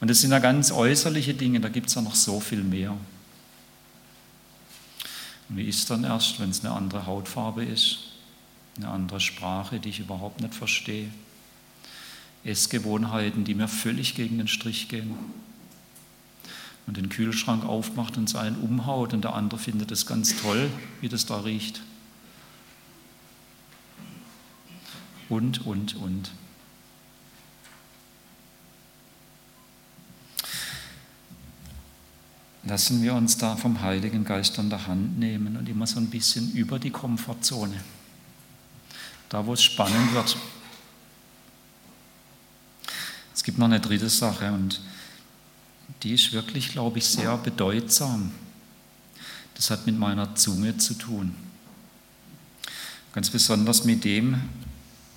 und 0.00 0.08
das 0.08 0.20
sind 0.20 0.30
ja 0.30 0.38
ganz 0.38 0.70
äußerliche 0.70 1.34
Dinge, 1.34 1.60
da 1.60 1.68
gibt 1.68 1.88
es 1.88 1.94
ja 1.94 2.02
noch 2.02 2.14
so 2.14 2.40
viel 2.40 2.62
mehr. 2.62 2.92
Und 5.48 5.56
wie 5.56 5.64
ist 5.64 5.90
dann 5.90 6.04
erst, 6.04 6.38
wenn 6.40 6.50
es 6.50 6.64
eine 6.64 6.74
andere 6.74 7.06
Hautfarbe 7.06 7.64
ist, 7.64 7.98
eine 8.78 8.88
andere 8.88 9.20
Sprache, 9.20 9.80
die 9.80 9.90
ich 9.90 10.00
überhaupt 10.00 10.40
nicht 10.40 10.54
verstehe, 10.54 11.10
Essgewohnheiten, 12.44 13.44
die 13.44 13.54
mir 13.54 13.68
völlig 13.68 14.14
gegen 14.14 14.38
den 14.38 14.48
Strich 14.48 14.88
gehen 14.88 15.14
und 16.86 16.96
den 16.96 17.10
Kühlschrank 17.10 17.64
aufmacht 17.64 18.16
und 18.16 18.28
seinen 18.28 18.56
umhaut 18.56 19.12
und 19.12 19.22
der 19.22 19.34
andere 19.34 19.60
findet 19.60 19.90
es 19.90 20.06
ganz 20.06 20.40
toll, 20.40 20.70
wie 21.00 21.08
das 21.08 21.26
da 21.26 21.40
riecht. 21.40 21.82
Und, 25.28 25.66
und, 25.66 25.96
und. 25.96 26.30
Lassen 32.64 33.02
wir 33.02 33.14
uns 33.14 33.36
da 33.36 33.56
vom 33.56 33.80
Heiligen 33.82 34.24
Geist 34.24 34.58
an 34.58 34.70
der 34.70 34.86
Hand 34.86 35.18
nehmen 35.18 35.56
und 35.56 35.68
immer 35.68 35.86
so 35.86 35.98
ein 35.98 36.08
bisschen 36.08 36.52
über 36.52 36.78
die 36.78 36.90
Komfortzone, 36.90 37.78
da 39.28 39.44
wo 39.46 39.52
es 39.52 39.62
spannend 39.62 40.12
wird. 40.14 40.36
Es 43.34 43.42
gibt 43.44 43.58
noch 43.58 43.66
eine 43.66 43.80
dritte 43.80 44.08
Sache 44.08 44.52
und 44.52 44.80
die 46.02 46.14
ist 46.14 46.32
wirklich, 46.32 46.70
glaube 46.70 46.98
ich, 46.98 47.06
sehr 47.06 47.36
bedeutsam. 47.36 48.30
Das 49.54 49.70
hat 49.70 49.86
mit 49.86 49.98
meiner 49.98 50.34
Zunge 50.36 50.76
zu 50.76 50.94
tun. 50.94 51.34
Ganz 53.12 53.30
besonders 53.30 53.84
mit 53.84 54.04
dem, 54.04 54.40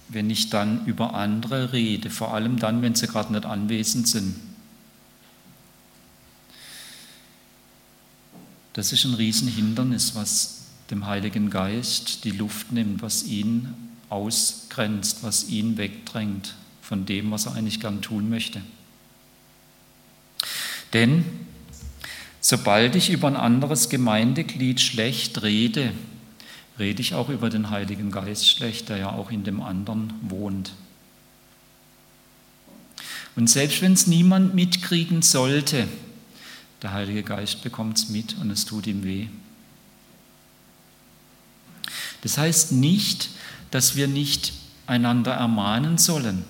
wenn 0.09 0.29
ich 0.29 0.49
dann 0.49 0.85
über 0.85 1.13
andere 1.13 1.73
rede, 1.73 2.09
vor 2.09 2.33
allem 2.33 2.57
dann, 2.57 2.81
wenn 2.81 2.95
sie 2.95 3.07
gerade 3.07 3.31
nicht 3.31 3.45
anwesend 3.45 4.07
sind. 4.07 4.35
Das 8.73 8.93
ist 8.93 9.03
ein 9.03 9.13
Riesenhindernis, 9.13 10.15
was 10.15 10.61
dem 10.89 11.05
Heiligen 11.05 11.49
Geist 11.49 12.23
die 12.23 12.31
Luft 12.31 12.71
nimmt, 12.71 13.01
was 13.01 13.23
ihn 13.23 13.90
ausgrenzt, 14.11 15.23
was 15.23 15.47
ihn 15.47 15.77
wegdrängt 15.77 16.55
von 16.81 17.05
dem, 17.05 17.31
was 17.31 17.45
er 17.45 17.55
eigentlich 17.55 17.79
gern 17.79 18.01
tun 18.01 18.29
möchte. 18.29 18.61
Denn 20.93 21.23
sobald 22.41 22.95
ich 22.95 23.09
über 23.09 23.27
ein 23.27 23.37
anderes 23.37 23.87
Gemeindeglied 23.89 24.81
schlecht 24.81 25.41
rede, 25.41 25.93
rede 26.77 27.01
ich 27.01 27.13
auch 27.13 27.29
über 27.29 27.49
den 27.49 27.69
Heiligen 27.69 28.11
Geist 28.11 28.49
schlecht, 28.49 28.89
der 28.89 28.97
ja 28.97 29.11
auch 29.11 29.31
in 29.31 29.43
dem 29.43 29.61
anderen 29.61 30.13
wohnt. 30.21 30.73
Und 33.37 33.49
selbst 33.49 33.81
wenn 33.81 33.93
es 33.93 34.07
niemand 34.07 34.55
mitkriegen 34.55 35.21
sollte, 35.21 35.87
der 36.81 36.91
Heilige 36.91 37.23
Geist 37.23 37.63
bekommt 37.63 37.97
es 37.97 38.09
mit 38.09 38.35
und 38.41 38.51
es 38.51 38.65
tut 38.65 38.87
ihm 38.87 39.03
weh. 39.03 39.27
Das 42.21 42.37
heißt 42.37 42.73
nicht, 42.73 43.29
dass 43.71 43.95
wir 43.95 44.07
nicht 44.07 44.53
einander 44.87 45.33
ermahnen 45.33 45.97
sollen. 45.97 46.43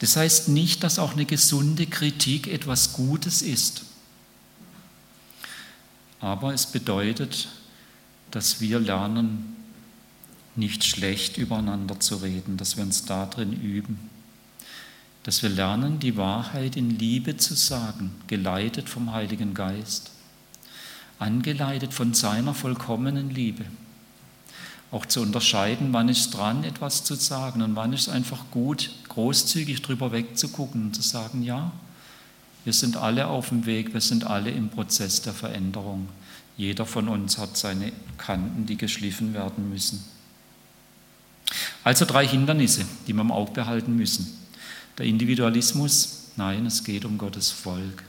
Das 0.00 0.16
heißt 0.16 0.48
nicht, 0.48 0.82
dass 0.82 0.98
auch 0.98 1.12
eine 1.12 1.24
gesunde 1.24 1.86
Kritik 1.86 2.48
etwas 2.48 2.92
Gutes 2.92 3.40
ist. 3.40 3.82
Aber 6.20 6.52
es 6.52 6.66
bedeutet, 6.66 7.48
dass 8.30 8.60
wir 8.60 8.78
lernen, 8.80 9.56
nicht 10.54 10.84
schlecht 10.84 11.38
übereinander 11.38 12.00
zu 12.00 12.16
reden, 12.16 12.56
dass 12.56 12.76
wir 12.76 12.84
uns 12.84 13.04
darin 13.04 13.52
üben 13.52 14.10
dass 15.26 15.42
wir 15.42 15.50
lernen, 15.50 15.98
die 15.98 16.16
Wahrheit 16.16 16.76
in 16.76 17.00
Liebe 17.00 17.36
zu 17.36 17.54
sagen, 17.54 18.12
geleitet 18.28 18.88
vom 18.88 19.10
Heiligen 19.10 19.54
Geist, 19.54 20.12
angeleitet 21.18 21.92
von 21.92 22.14
seiner 22.14 22.54
vollkommenen 22.54 23.30
Liebe. 23.30 23.64
Auch 24.90 25.06
zu 25.06 25.20
unterscheiden, 25.20 25.92
wann 25.92 26.08
ist 26.08 26.30
dran, 26.30 26.64
etwas 26.64 27.04
zu 27.04 27.14
sagen 27.14 27.62
und 27.62 27.74
wann 27.74 27.92
ist 27.92 28.08
einfach 28.08 28.44
gut, 28.50 28.90
großzügig 29.08 29.82
drüber 29.82 30.12
wegzugucken 30.12 30.86
und 30.86 30.94
zu 30.94 31.02
sagen, 31.02 31.42
ja, 31.42 31.72
wir 32.64 32.72
sind 32.72 32.96
alle 32.96 33.28
auf 33.28 33.50
dem 33.50 33.66
Weg, 33.66 33.94
wir 33.94 34.00
sind 34.00 34.24
alle 34.24 34.50
im 34.50 34.68
Prozess 34.68 35.22
der 35.22 35.32
Veränderung. 35.32 36.08
Jeder 36.56 36.86
von 36.86 37.08
uns 37.08 37.38
hat 37.38 37.56
seine 37.56 37.92
Kanten, 38.18 38.66
die 38.66 38.76
geschliffen 38.76 39.34
werden 39.34 39.70
müssen. 39.70 40.04
Also 41.84 42.04
drei 42.04 42.26
Hindernisse, 42.26 42.84
die 43.06 43.12
wir 43.12 43.20
im 43.20 43.30
Auge 43.30 43.52
behalten 43.52 43.94
müssen. 43.96 44.26
Der 44.98 45.06
Individualismus, 45.06 46.30
nein, 46.36 46.66
es 46.66 46.82
geht 46.82 47.04
um 47.04 47.18
Gottes 47.18 47.50
Volk. 47.50 48.02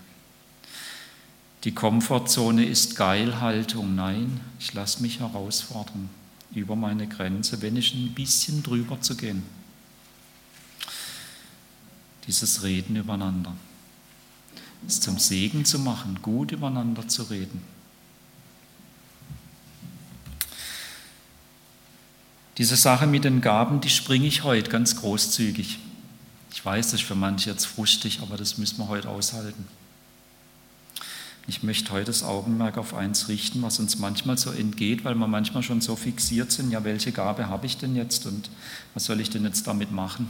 Die 1.64 1.74
Komfortzone 1.74 2.66
ist 2.66 2.96
Geilhaltung, 2.96 3.96
nein, 3.96 4.40
ich 4.60 4.74
lasse 4.74 5.02
mich 5.02 5.20
herausfordern, 5.20 6.10
über 6.54 6.76
meine 6.76 7.08
Grenze, 7.08 7.62
wenn 7.62 7.76
ich 7.76 7.94
ein 7.94 8.14
bisschen 8.14 8.64
drüber 8.64 9.00
zu 9.02 9.16
gehen. 9.16 9.44
Dieses 12.26 12.64
Reden 12.64 12.96
übereinander. 12.96 13.56
Es 14.86 15.00
zum 15.00 15.18
Segen 15.18 15.66
zu 15.66 15.80
machen, 15.80 16.20
gut 16.22 16.52
übereinander 16.52 17.08
zu 17.08 17.24
reden. 17.24 17.62
Diese 22.58 22.76
Sache 22.76 23.06
mit 23.06 23.24
den 23.24 23.42
Gaben, 23.42 23.82
die 23.82 23.90
springe 23.90 24.26
ich 24.26 24.44
heute 24.44 24.72
ganz 24.72 24.96
großzügig. 24.96 25.80
Ich 26.52 26.66
weiß, 26.66 26.88
das 26.88 27.02
ist 27.02 27.08
für 27.08 27.16
manche 27.16 27.52
jetzt 27.52 27.66
frustig, 27.66 28.20
aber 28.22 28.36
das 28.36 28.58
müssen 28.58 28.80
wir 28.80 28.88
heute 28.88 29.10
aushalten. 29.10 29.68
Ich 31.50 31.64
möchte 31.64 31.92
heute 31.94 32.06
das 32.06 32.24
Augenmerk 32.24 32.78
auf 32.78 32.94
eins 32.94 33.30
richten, 33.30 33.62
was 33.62 33.80
uns 33.80 33.98
manchmal 34.00 34.38
so 34.38 34.52
entgeht, 34.52 35.06
weil 35.06 35.16
wir 35.16 35.28
manchmal 35.28 35.64
schon 35.64 35.80
so 35.80 35.96
fixiert 35.96 36.52
sind, 36.52 36.72
ja, 36.72 36.84
welche 36.84 37.14
Gabe 37.14 37.48
habe 37.48 37.66
ich 37.66 37.78
denn 37.78 37.96
jetzt 37.96 38.26
und 38.26 38.50
was 38.94 39.06
soll 39.06 39.22
ich 39.22 39.30
denn 39.30 39.46
jetzt 39.46 39.66
damit 39.66 39.92
machen? 39.94 40.30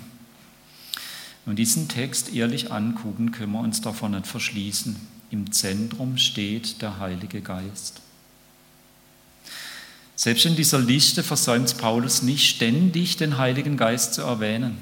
Und 1.47 1.57
diesen 1.57 1.87
Text 1.87 2.33
ehrlich 2.35 2.71
angucken, 2.71 3.31
können 3.31 3.53
wir 3.53 3.61
uns 3.61 3.81
davon 3.81 4.11
nicht 4.11 4.27
verschließen. 4.27 4.95
Im 5.31 5.51
Zentrum 5.51 6.17
steht 6.17 6.83
der 6.83 6.99
Heilige 6.99 7.41
Geist. 7.41 8.01
Selbst 10.15 10.45
in 10.45 10.55
dieser 10.55 10.79
Liste 10.79 11.23
versäumt 11.23 11.77
Paulus 11.77 12.21
nicht 12.21 12.47
ständig 12.47 13.17
den 13.17 13.37
Heiligen 13.37 13.75
Geist 13.75 14.13
zu 14.13 14.21
erwähnen. 14.21 14.77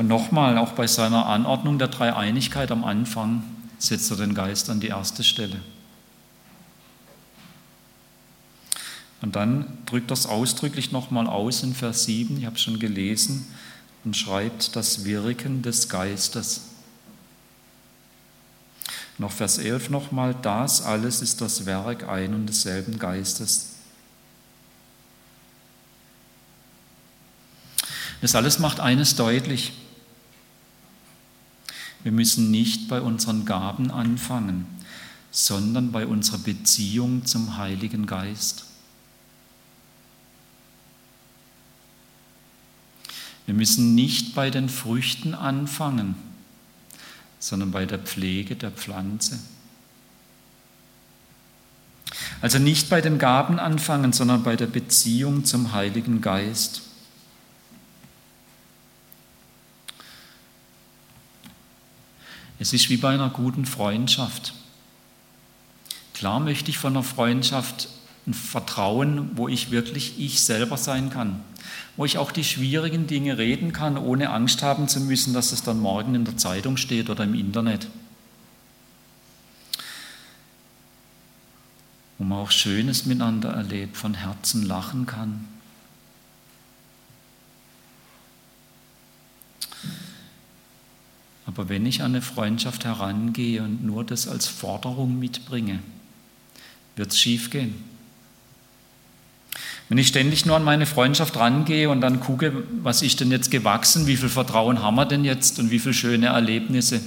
Und 0.00 0.08
nochmal, 0.08 0.56
auch 0.56 0.72
bei 0.72 0.86
seiner 0.86 1.26
Anordnung 1.26 1.78
der 1.78 1.88
Dreieinigkeit 1.88 2.70
am 2.70 2.84
Anfang 2.84 3.42
setzt 3.78 4.10
er 4.10 4.16
den 4.16 4.32
Geist 4.32 4.70
an 4.70 4.80
die 4.80 4.86
erste 4.86 5.22
Stelle. 5.22 5.60
Und 9.20 9.36
dann 9.36 9.66
drückt 9.84 10.10
er 10.10 10.14
es 10.14 10.24
ausdrücklich 10.24 10.90
nochmal 10.90 11.26
aus 11.26 11.62
in 11.62 11.74
Vers 11.74 12.04
7, 12.04 12.38
ich 12.38 12.46
habe 12.46 12.56
es 12.56 12.62
schon 12.62 12.78
gelesen, 12.78 13.46
und 14.02 14.16
schreibt 14.16 14.74
das 14.74 15.04
Wirken 15.04 15.60
des 15.60 15.90
Geistes. 15.90 16.62
Noch 19.18 19.32
Vers 19.32 19.58
11 19.58 19.90
nochmal, 19.90 20.34
das 20.40 20.80
alles 20.80 21.20
ist 21.20 21.42
das 21.42 21.66
Werk 21.66 22.08
ein 22.08 22.32
und 22.32 22.46
desselben 22.46 22.98
Geistes. 22.98 23.72
Das 28.22 28.34
alles 28.34 28.58
macht 28.58 28.80
eines 28.80 29.14
deutlich. 29.14 29.74
Wir 32.02 32.12
müssen 32.12 32.50
nicht 32.50 32.88
bei 32.88 33.00
unseren 33.00 33.44
Gaben 33.44 33.90
anfangen, 33.90 34.66
sondern 35.30 35.92
bei 35.92 36.06
unserer 36.06 36.38
Beziehung 36.38 37.24
zum 37.26 37.56
Heiligen 37.56 38.06
Geist. 38.06 38.64
Wir 43.46 43.54
müssen 43.54 43.94
nicht 43.94 44.34
bei 44.34 44.50
den 44.50 44.68
Früchten 44.68 45.34
anfangen, 45.34 46.14
sondern 47.38 47.70
bei 47.70 47.84
der 47.84 47.98
Pflege 47.98 48.54
der 48.56 48.70
Pflanze. 48.70 49.38
Also 52.40 52.58
nicht 52.58 52.88
bei 52.88 53.00
den 53.00 53.18
Gaben 53.18 53.58
anfangen, 53.58 54.12
sondern 54.12 54.42
bei 54.42 54.56
der 54.56 54.66
Beziehung 54.66 55.44
zum 55.44 55.72
Heiligen 55.72 56.20
Geist. 56.20 56.82
Es 62.60 62.74
ist 62.74 62.90
wie 62.90 62.98
bei 62.98 63.14
einer 63.14 63.30
guten 63.30 63.64
Freundschaft. 63.64 64.52
Klar 66.12 66.40
möchte 66.40 66.70
ich 66.70 66.76
von 66.76 66.92
einer 66.92 67.02
Freundschaft 67.02 67.88
ein 68.26 68.34
Vertrauen, 68.34 69.30
wo 69.34 69.48
ich 69.48 69.70
wirklich 69.70 70.20
ich 70.20 70.42
selber 70.42 70.76
sein 70.76 71.08
kann, 71.08 71.42
wo 71.96 72.04
ich 72.04 72.18
auch 72.18 72.30
die 72.30 72.44
schwierigen 72.44 73.06
Dinge 73.06 73.38
reden 73.38 73.72
kann, 73.72 73.96
ohne 73.96 74.28
Angst 74.28 74.62
haben 74.62 74.88
zu 74.88 75.00
müssen, 75.00 75.32
dass 75.32 75.52
es 75.52 75.62
dann 75.62 75.80
morgen 75.80 76.14
in 76.14 76.26
der 76.26 76.36
Zeitung 76.36 76.76
steht 76.76 77.08
oder 77.08 77.24
im 77.24 77.34
Internet. 77.34 77.88
Wo 82.18 82.24
man 82.24 82.40
auch 82.40 82.50
Schönes 82.50 83.06
miteinander 83.06 83.54
erlebt, 83.54 83.96
von 83.96 84.12
Herzen 84.12 84.66
lachen 84.66 85.06
kann. 85.06 85.48
Aber 91.50 91.68
wenn 91.68 91.84
ich 91.84 92.02
an 92.02 92.12
eine 92.12 92.22
Freundschaft 92.22 92.84
herangehe 92.84 93.60
und 93.60 93.84
nur 93.84 94.04
das 94.04 94.28
als 94.28 94.46
Forderung 94.46 95.18
mitbringe, 95.18 95.80
wird 96.94 97.10
es 97.10 97.18
schiefgehen. 97.18 97.74
Wenn 99.88 99.98
ich 99.98 100.06
ständig 100.06 100.46
nur 100.46 100.54
an 100.54 100.62
meine 100.62 100.86
Freundschaft 100.86 101.36
rangehe 101.36 101.90
und 101.90 102.02
dann 102.02 102.20
gucke, 102.20 102.62
was 102.82 103.02
ist 103.02 103.18
denn 103.18 103.32
jetzt 103.32 103.50
gewachsen, 103.50 104.06
wie 104.06 104.16
viel 104.16 104.28
Vertrauen 104.28 104.80
haben 104.80 104.94
wir 104.94 105.06
denn 105.06 105.24
jetzt 105.24 105.58
und 105.58 105.72
wie 105.72 105.80
viele 105.80 105.92
schöne 105.94 106.26
Erlebnisse 106.26 107.00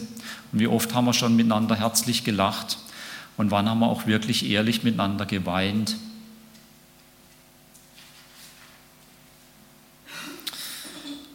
und 0.51 0.59
wie 0.59 0.67
oft 0.67 0.93
haben 0.93 1.05
wir 1.05 1.13
schon 1.13 1.37
miteinander 1.37 1.77
herzlich 1.77 2.25
gelacht 2.25 2.77
und 3.37 3.49
wann 3.49 3.69
haben 3.69 3.79
wir 3.79 3.87
auch 3.87 4.07
wirklich 4.07 4.49
ehrlich 4.49 4.83
miteinander 4.83 5.25
geweint, 5.25 5.95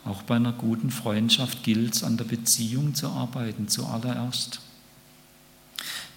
Auch 0.08 0.17
bei 0.28 0.36
einer 0.36 0.52
guten 0.52 0.90
Freundschaft 0.90 1.64
gilt 1.64 1.96
es, 1.96 2.04
an 2.04 2.16
der 2.16 2.24
Beziehung 2.24 2.94
zu 2.94 3.08
arbeiten, 3.08 3.66
zuallererst. 3.66 4.60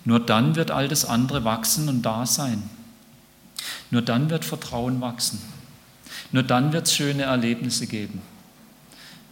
Nur 0.06 0.20
dann 0.20 0.56
wird 0.56 0.70
all 0.70 0.88
das 0.88 1.06
andere 1.06 1.44
wachsen 1.44 1.90
und 1.90 2.04
da 2.04 2.26
sein. 2.26 2.62
Nur 3.90 4.02
dann 4.02 4.30
wird 4.30 4.46
Vertrauen 4.46 5.02
wachsen. 5.02 5.42
Nur 6.32 6.44
dann 6.44 6.74
wird 6.74 6.88
es 6.88 6.96
schöne 6.96 7.24
Erlebnisse 7.24 7.88
geben. 7.88 8.22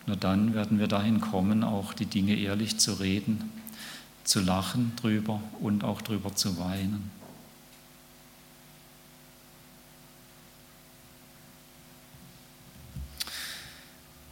Nur 0.06 0.16
dann 0.16 0.54
werden 0.54 0.80
wir 0.80 0.88
dahin 0.88 1.22
kommen, 1.22 1.64
auch 1.64 1.94
die 1.94 2.06
Dinge 2.06 2.36
ehrlich 2.36 2.78
zu 2.80 2.94
reden, 2.94 3.52
zu 4.24 4.40
lachen 4.40 4.94
drüber 4.96 5.42
und 5.60 5.84
auch 5.84 6.02
drüber 6.02 6.36
zu 6.36 6.58
weinen. 6.58 7.19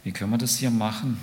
Wie 0.08 0.12
können 0.12 0.30
wir 0.30 0.38
das 0.38 0.56
hier 0.56 0.70
machen? 0.70 1.18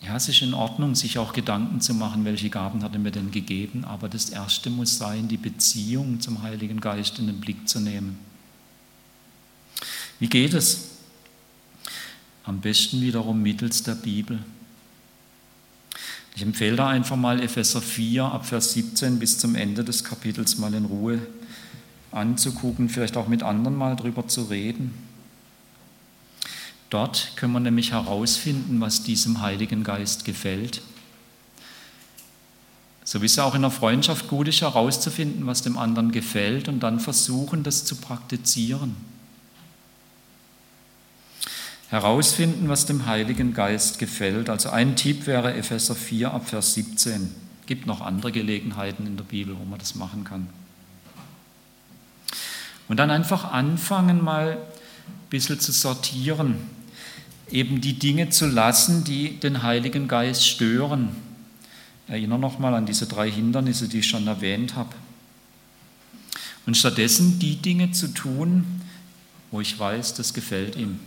Ja, 0.00 0.16
es 0.16 0.28
ist 0.28 0.42
in 0.42 0.54
Ordnung, 0.54 0.96
sich 0.96 1.18
auch 1.18 1.32
Gedanken 1.32 1.80
zu 1.80 1.94
machen, 1.94 2.24
welche 2.24 2.50
Gaben 2.50 2.82
hat 2.82 2.94
er 2.94 2.98
mir 2.98 3.12
denn 3.12 3.30
gegeben, 3.30 3.84
aber 3.84 4.08
das 4.08 4.30
Erste 4.30 4.70
muss 4.70 4.98
sein, 4.98 5.28
die 5.28 5.36
Beziehung 5.36 6.18
zum 6.18 6.42
Heiligen 6.42 6.80
Geist 6.80 7.20
in 7.20 7.28
den 7.28 7.38
Blick 7.38 7.68
zu 7.68 7.78
nehmen. 7.78 8.18
Wie 10.18 10.26
geht 10.26 10.52
es? 10.52 10.88
Am 12.42 12.60
besten 12.60 13.00
wiederum 13.00 13.40
mittels 13.40 13.84
der 13.84 13.94
Bibel. 13.94 14.40
Ich 16.34 16.42
empfehle 16.42 16.74
da 16.74 16.88
einfach 16.88 17.14
mal 17.14 17.40
Epheser 17.40 17.82
4 17.82 18.24
ab 18.24 18.46
Vers 18.46 18.72
17 18.72 19.20
bis 19.20 19.38
zum 19.38 19.54
Ende 19.54 19.84
des 19.84 20.02
Kapitels 20.02 20.58
mal 20.58 20.74
in 20.74 20.86
Ruhe 20.86 21.24
anzugucken, 22.10 22.88
vielleicht 22.88 23.16
auch 23.16 23.28
mit 23.28 23.44
anderen 23.44 23.76
mal 23.76 23.94
drüber 23.94 24.26
zu 24.26 24.42
reden. 24.42 25.03
Dort 26.94 27.32
können 27.34 27.52
wir 27.54 27.58
nämlich 27.58 27.90
herausfinden, 27.90 28.80
was 28.80 29.02
diesem 29.02 29.40
Heiligen 29.40 29.82
Geist 29.82 30.24
gefällt. 30.24 30.80
So 33.02 33.20
wie 33.20 33.26
es 33.26 33.36
auch 33.40 33.56
in 33.56 33.62
der 33.62 33.72
Freundschaft 33.72 34.28
gut 34.28 34.46
ist, 34.46 34.60
herauszufinden, 34.60 35.44
was 35.44 35.62
dem 35.62 35.76
anderen 35.76 36.12
gefällt 36.12 36.68
und 36.68 36.78
dann 36.78 37.00
versuchen, 37.00 37.64
das 37.64 37.84
zu 37.84 37.96
praktizieren. 37.96 38.94
Herausfinden, 41.88 42.68
was 42.68 42.86
dem 42.86 43.06
Heiligen 43.06 43.54
Geist 43.54 43.98
gefällt. 43.98 44.48
Also 44.48 44.70
ein 44.70 44.94
Tipp 44.94 45.26
wäre 45.26 45.52
Epheser 45.52 45.96
4 45.96 46.32
ab 46.32 46.48
Vers 46.48 46.74
17. 46.74 47.34
Es 47.62 47.66
gibt 47.66 47.88
noch 47.88 48.02
andere 48.02 48.30
Gelegenheiten 48.30 49.04
in 49.04 49.16
der 49.16 49.24
Bibel, 49.24 49.58
wo 49.58 49.64
man 49.64 49.80
das 49.80 49.96
machen 49.96 50.22
kann. 50.22 50.48
Und 52.86 52.98
dann 52.98 53.10
einfach 53.10 53.50
anfangen, 53.50 54.22
mal 54.22 54.52
ein 54.52 55.28
bisschen 55.28 55.58
zu 55.58 55.72
sortieren 55.72 56.73
eben 57.54 57.80
die 57.80 57.94
Dinge 57.94 58.30
zu 58.30 58.46
lassen, 58.46 59.04
die 59.04 59.38
den 59.38 59.62
Heiligen 59.62 60.08
Geist 60.08 60.44
stören. 60.44 61.14
Erinnere 62.08 62.38
nochmal 62.38 62.74
an 62.74 62.84
diese 62.84 63.06
drei 63.06 63.30
Hindernisse, 63.30 63.88
die 63.88 64.00
ich 64.00 64.08
schon 64.08 64.26
erwähnt 64.26 64.74
habe. 64.74 64.92
Und 66.66 66.76
stattdessen 66.76 67.38
die 67.38 67.56
Dinge 67.56 67.92
zu 67.92 68.08
tun, 68.08 68.82
wo 69.52 69.60
ich 69.60 69.78
weiß, 69.78 70.14
das 70.14 70.34
gefällt 70.34 70.74
ihm. 70.74 70.98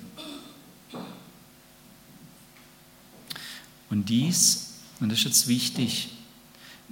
Und 3.90 4.08
dies, 4.08 4.76
und 5.02 5.10
das 5.10 5.20
ist 5.20 5.26
jetzt 5.26 5.48
wichtig, 5.50 6.10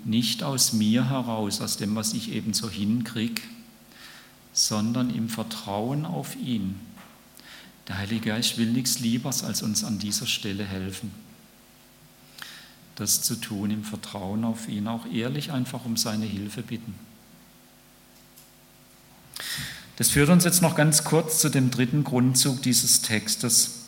nicht 0.04 0.44
aus 0.44 0.74
mir 0.74 1.10
heraus, 1.10 1.62
aus 1.62 1.78
dem, 1.78 1.96
was 1.96 2.14
ich 2.14 2.34
eben 2.34 2.54
so 2.54 2.70
hinkriege, 2.70 3.42
sondern 4.52 5.10
im 5.16 5.30
Vertrauen 5.30 6.06
auf 6.06 6.36
ihn 6.36 6.76
der 7.88 7.98
Heilige 7.98 8.30
Geist 8.30 8.58
will 8.58 8.72
nichts 8.72 9.00
Liebers, 9.00 9.44
als 9.44 9.62
uns 9.62 9.84
an 9.84 10.00
dieser 10.00 10.26
Stelle 10.26 10.66
helfen. 10.66 11.12
Das 12.96 13.22
zu 13.22 13.36
tun 13.36 13.72
im 13.72 13.84
Vertrauen 13.84 14.44
auf 14.44 14.68
ihn, 14.68 14.88
auch 14.88 15.06
ehrlich 15.06 15.52
einfach 15.52 15.86
um 15.86 15.98
seine 15.98 16.26
Hilfe 16.26 16.62
bitten. 16.62 16.96
Das 19.98 20.10
führt 20.10 20.30
uns 20.30 20.44
jetzt 20.44 20.62
noch 20.62 20.76
ganz 20.76 21.04
kurz 21.04 21.40
zu 21.40 21.50
dem 21.50 21.72
dritten 21.72 22.04
Grundzug 22.04 22.62
dieses 22.62 23.02
Textes. 23.02 23.82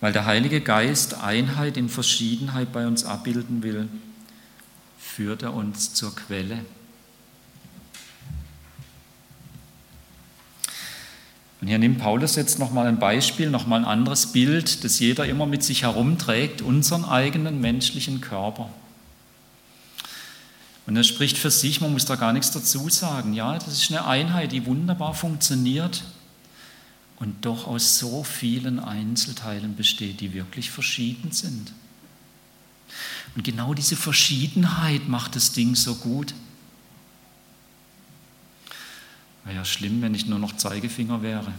Weil 0.00 0.12
der 0.12 0.26
Heilige 0.26 0.60
Geist 0.60 1.14
Einheit 1.14 1.76
in 1.76 1.88
Verschiedenheit 1.88 2.72
bei 2.72 2.86
uns 2.86 3.04
abbilden 3.04 3.62
will, 3.62 3.88
führt 4.98 5.42
er 5.42 5.54
uns 5.54 5.94
zur 5.94 6.14
Quelle. 6.14 6.64
Und 11.60 11.68
hier 11.68 11.78
nimmt 11.78 11.98
Paulus 11.98 12.36
jetzt 12.36 12.58
nochmal 12.58 12.86
ein 12.86 12.98
Beispiel, 12.98 13.50
nochmal 13.50 13.80
ein 13.80 13.86
anderes 13.86 14.32
Bild, 14.32 14.84
das 14.84 14.98
jeder 14.98 15.26
immer 15.26 15.46
mit 15.46 15.62
sich 15.62 15.82
herumträgt, 15.82 16.60
unseren 16.60 17.04
eigenen 17.04 17.60
menschlichen 17.60 18.20
Körper. 18.20 18.68
Und 20.86 20.96
er 20.96 21.04
spricht 21.04 21.38
für 21.38 21.50
sich, 21.50 21.80
man 21.80 21.92
muss 21.92 22.04
da 22.04 22.14
gar 22.14 22.32
nichts 22.32 22.50
dazu 22.52 22.88
sagen. 22.88 23.32
Ja, 23.32 23.54
das 23.54 23.68
ist 23.68 23.90
eine 23.90 24.06
Einheit, 24.06 24.52
die 24.52 24.66
wunderbar 24.66 25.14
funktioniert 25.14 26.04
und 27.16 27.44
doch 27.44 27.66
aus 27.66 27.98
so 27.98 28.22
vielen 28.22 28.78
Einzelteilen 28.78 29.74
besteht, 29.74 30.20
die 30.20 30.34
wirklich 30.34 30.70
verschieden 30.70 31.32
sind. 31.32 31.72
Und 33.34 33.42
genau 33.42 33.74
diese 33.74 33.96
Verschiedenheit 33.96 35.08
macht 35.08 35.34
das 35.34 35.52
Ding 35.52 35.74
so 35.74 35.96
gut. 35.96 36.34
Wäre 39.46 39.58
ja 39.58 39.64
schlimm, 39.64 40.02
wenn 40.02 40.12
ich 40.12 40.26
nur 40.26 40.40
noch 40.40 40.56
Zeigefinger 40.56 41.22
wäre. 41.22 41.52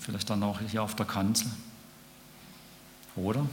Vielleicht 0.00 0.28
dann 0.28 0.42
auch 0.42 0.58
hier 0.60 0.82
auf 0.82 0.96
der 0.96 1.06
Kanzel. 1.06 1.48
Oder? 3.14 3.46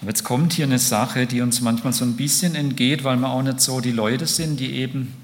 Aber 0.00 0.10
jetzt 0.10 0.24
kommt 0.24 0.54
hier 0.54 0.64
eine 0.64 0.80
Sache, 0.80 1.28
die 1.28 1.40
uns 1.40 1.60
manchmal 1.60 1.92
so 1.92 2.04
ein 2.04 2.16
bisschen 2.16 2.56
entgeht, 2.56 3.04
weil 3.04 3.16
wir 3.18 3.28
auch 3.28 3.42
nicht 3.42 3.60
so 3.60 3.80
die 3.80 3.92
Leute 3.92 4.26
sind, 4.26 4.58
die 4.58 4.72
eben 4.72 5.14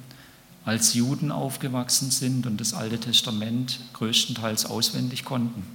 als 0.65 0.95
Juden 0.95 1.33
aufgewachsen 1.33 2.13
sind 2.13 2.47
und 2.47 2.61
das 2.61 2.73
Alte 2.73 3.01
Testament 3.01 3.81
größtenteils 3.95 4.67
auswendig 4.67 5.25
konnten. 5.25 5.67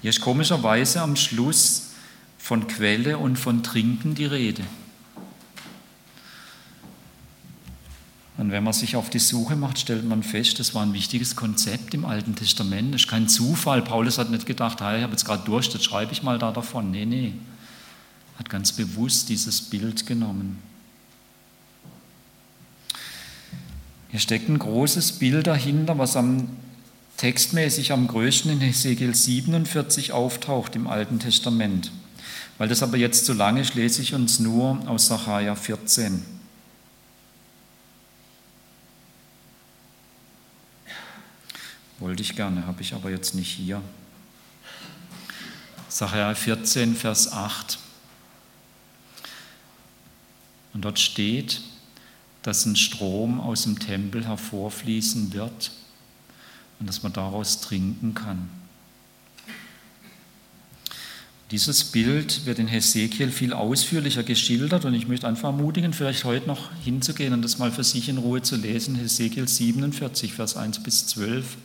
Hier 0.00 0.10
ist 0.10 0.20
komischerweise 0.20 1.02
am 1.02 1.14
Schluss 1.14 1.89
von 2.50 2.66
Quelle 2.66 3.16
und 3.16 3.36
von 3.36 3.62
Trinken 3.62 4.16
die 4.16 4.24
Rede. 4.24 4.64
Und 8.38 8.50
wenn 8.50 8.64
man 8.64 8.72
sich 8.72 8.96
auf 8.96 9.08
die 9.08 9.20
Suche 9.20 9.54
macht, 9.54 9.78
stellt 9.78 10.04
man 10.04 10.24
fest, 10.24 10.58
das 10.58 10.74
war 10.74 10.82
ein 10.82 10.92
wichtiges 10.92 11.36
Konzept 11.36 11.94
im 11.94 12.04
Alten 12.04 12.34
Testament. 12.34 12.92
Das 12.92 13.02
ist 13.02 13.08
kein 13.08 13.28
Zufall. 13.28 13.82
Paulus 13.82 14.18
hat 14.18 14.30
nicht 14.32 14.46
gedacht, 14.46 14.80
hey, 14.80 14.96
ich 14.96 15.02
habe 15.04 15.12
jetzt 15.12 15.24
gerade 15.24 15.44
Durst, 15.44 15.74
jetzt 15.74 15.84
schreibe 15.84 16.10
ich 16.10 16.24
mal 16.24 16.40
da 16.40 16.50
davon. 16.50 16.90
Nee, 16.90 17.06
nee. 17.06 17.34
Hat 18.36 18.50
ganz 18.50 18.72
bewusst 18.72 19.28
dieses 19.28 19.62
Bild 19.62 20.04
genommen. 20.06 20.58
Hier 24.08 24.18
steckt 24.18 24.48
ein 24.48 24.58
großes 24.58 25.20
Bild 25.20 25.46
dahinter, 25.46 25.98
was 25.98 26.16
am 26.16 26.48
textmäßig 27.16 27.92
am 27.92 28.08
größten 28.08 28.50
in 28.50 28.60
Hesekiel 28.60 29.14
47 29.14 30.10
auftaucht 30.10 30.74
im 30.74 30.88
Alten 30.88 31.20
Testament. 31.20 31.92
Weil 32.58 32.68
das 32.68 32.82
aber 32.82 32.96
jetzt 32.96 33.24
zu 33.26 33.32
lange 33.32 33.60
ist, 33.60 33.74
lese 33.74 34.02
ich 34.02 34.14
uns 34.14 34.38
nur 34.38 34.86
aus 34.88 35.06
Sacharja 35.06 35.54
14. 35.54 36.24
Wollte 41.98 42.22
ich 42.22 42.34
gerne, 42.34 42.66
habe 42.66 42.82
ich 42.82 42.94
aber 42.94 43.10
jetzt 43.10 43.34
nicht 43.34 43.50
hier. 43.50 43.82
Sacharja 45.88 46.34
14, 46.34 46.94
Vers 46.96 47.32
8. 47.32 47.78
Und 50.72 50.82
dort 50.82 50.98
steht, 50.98 51.62
dass 52.42 52.64
ein 52.64 52.76
Strom 52.76 53.40
aus 53.40 53.64
dem 53.64 53.78
Tempel 53.78 54.26
hervorfließen 54.26 55.32
wird 55.32 55.72
und 56.78 56.86
dass 56.86 57.02
man 57.02 57.12
daraus 57.12 57.60
trinken 57.60 58.14
kann. 58.14 58.48
Dieses 61.50 61.82
Bild 61.82 62.46
wird 62.46 62.60
in 62.60 62.68
Hesekiel 62.68 63.32
viel 63.32 63.52
ausführlicher 63.52 64.22
geschildert 64.22 64.84
und 64.84 64.94
ich 64.94 65.08
möchte 65.08 65.26
einfach 65.26 65.48
ermutigen, 65.48 65.92
vielleicht 65.92 66.22
heute 66.22 66.46
noch 66.46 66.70
hinzugehen 66.84 67.32
und 67.32 67.42
das 67.42 67.58
mal 67.58 67.72
für 67.72 67.82
sich 67.82 68.08
in 68.08 68.18
Ruhe 68.18 68.40
zu 68.40 68.54
lesen. 68.54 68.94
Hesekiel 68.94 69.48
47, 69.48 70.32
Vers 70.32 70.56
1 70.56 70.84
bis 70.84 71.08
12. 71.08 71.56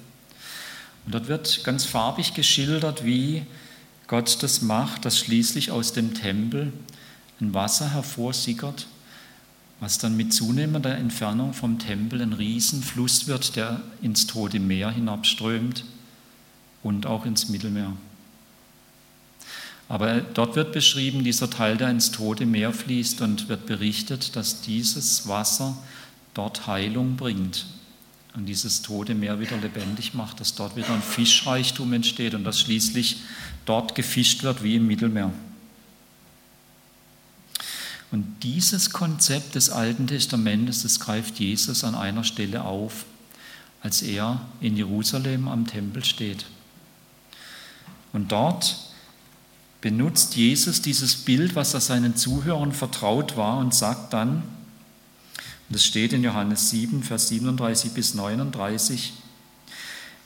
Und 1.06 1.14
dort 1.14 1.28
wird 1.28 1.64
ganz 1.64 1.86
farbig 1.86 2.34
geschildert, 2.34 3.06
wie 3.06 3.44
Gott 4.08 4.42
das 4.42 4.64
macht, 4.64 5.06
dass 5.06 5.20
schließlich 5.20 5.70
aus 5.70 5.94
dem 5.94 6.16
Tempel 6.16 6.74
ein 7.40 7.54
Wasser 7.54 7.94
hervorsickert, 7.94 8.88
was 9.80 10.00
dann 10.00 10.18
mit 10.18 10.34
zunehmender 10.34 10.98
Entfernung 10.98 11.54
vom 11.54 11.78
Tempel 11.78 12.24
ein 12.24 12.34
Riesenfluss 12.34 13.28
wird, 13.28 13.56
der 13.56 13.82
ins 14.02 14.26
Tote 14.26 14.60
Meer 14.60 14.90
hinabströmt 14.90 15.86
und 16.82 17.06
auch 17.06 17.28
ins 17.28 17.50
Mittelmeer. 17.50 17.94
Aber 19.88 20.22
dort 20.22 20.56
wird 20.56 20.72
beschrieben, 20.72 21.24
dieser 21.24 21.50
Teil, 21.50 21.78
der 21.78 21.90
ins 21.90 22.12
Tote 22.12 22.46
Meer 22.46 22.74
fließt 22.74 23.22
und 23.22 23.50
wird 23.50 23.66
berichtet, 23.68 24.36
dass 24.36 24.62
dieses 24.62 25.28
Wasser 25.28 25.78
dort 26.34 26.68
Heilung 26.68 27.16
bringt 27.16 27.66
und 28.36 28.48
dieses 28.48 28.82
tote 28.82 29.16
Meer 29.16 29.40
wieder 29.40 29.58
lebendig 29.58 30.14
macht, 30.14 30.40
dass 30.40 30.56
dort 30.56 30.76
wieder 30.76 30.94
ein 30.94 31.02
Fischreichtum 31.02 31.94
entsteht 31.94 32.34
und 32.34 32.44
dass 32.44 32.60
schließlich 32.60 33.18
dort 33.66 33.96
gefischt 33.96 34.44
wird 34.44 34.64
wie 34.64 34.76
im 34.76 34.88
Mittelmeer. 34.88 35.32
Und 38.12 38.44
dieses 38.44 38.92
Konzept 38.92 39.56
des 39.56 39.70
Alten 39.70 40.08
Testamentes, 40.08 40.84
das 40.84 41.00
greift 41.00 41.40
Jesus 41.40 41.84
an 41.84 41.96
einer 41.96 42.24
Stelle 42.24 42.64
auf, 42.64 43.06
als 43.82 44.02
er 44.02 44.42
in 44.62 44.78
Jerusalem 44.78 45.48
am 45.48 45.68
Tempel 45.68 46.04
steht. 46.04 46.46
Und 48.14 48.32
dort 48.32 48.78
benutzt 49.86 50.36
Jesus 50.36 50.82
dieses 50.82 51.16
Bild, 51.16 51.54
was 51.54 51.76
er 51.76 51.80
seinen 51.80 52.16
Zuhörern 52.16 52.72
vertraut 52.72 53.38
war, 53.38 53.60
und 53.60 53.76
sagt 53.76 54.14
dann, 54.14 54.42
das 55.70 55.86
steht 55.86 56.12
in 56.12 56.24
Johannes 56.24 56.72
7, 56.72 57.04
Vers 57.04 57.28
37 57.28 57.92
bis 57.92 58.16
39. 58.16 59.14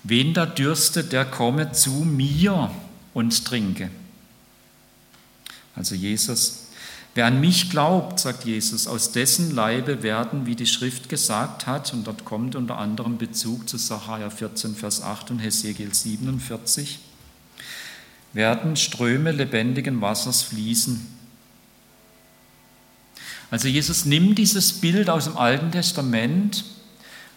Wen 0.04 0.34
da 0.34 0.46
dürstet, 0.46 1.12
der 1.12 1.26
komme 1.26 1.74
zu 1.74 1.90
mir 1.90 2.72
und 3.14 3.44
trinke. 3.44 3.90
Also 5.76 5.94
Jesus. 5.94 6.68
Wer 7.14 7.26
an 7.26 7.42
mich 7.42 7.70
glaubt, 7.70 8.22
sagt 8.22 8.46
Jesus, 8.46 8.88
aus 8.88 9.12
dessen 9.12 9.54
Leibe 9.54 10.04
werden, 10.04 10.46
wie 10.46 10.56
die 10.56 10.68
Schrift 10.68 11.10
gesagt 11.10 11.68
hat, 11.68 11.92
und 11.92 12.08
dort 12.08 12.24
kommt 12.24 12.56
unter 12.56 12.78
anderem 12.78 13.18
Bezug 13.18 13.68
zu 13.68 13.76
Sacharja 13.78 14.30
14, 14.30 14.74
Vers 14.76 15.02
8 15.02 15.32
und 15.32 15.40
Hesekiel 15.40 15.94
47, 15.94 17.00
werden 18.34 18.76
Ströme 18.76 19.32
lebendigen 19.32 20.02
Wassers 20.02 20.44
fließen 20.44 21.20
also 23.52 23.68
Jesus 23.68 24.06
nimmt 24.06 24.38
dieses 24.38 24.74
Bild 24.74 25.10
aus 25.10 25.26
dem 25.26 25.38
Alten 25.38 25.72
Testament 25.72 26.66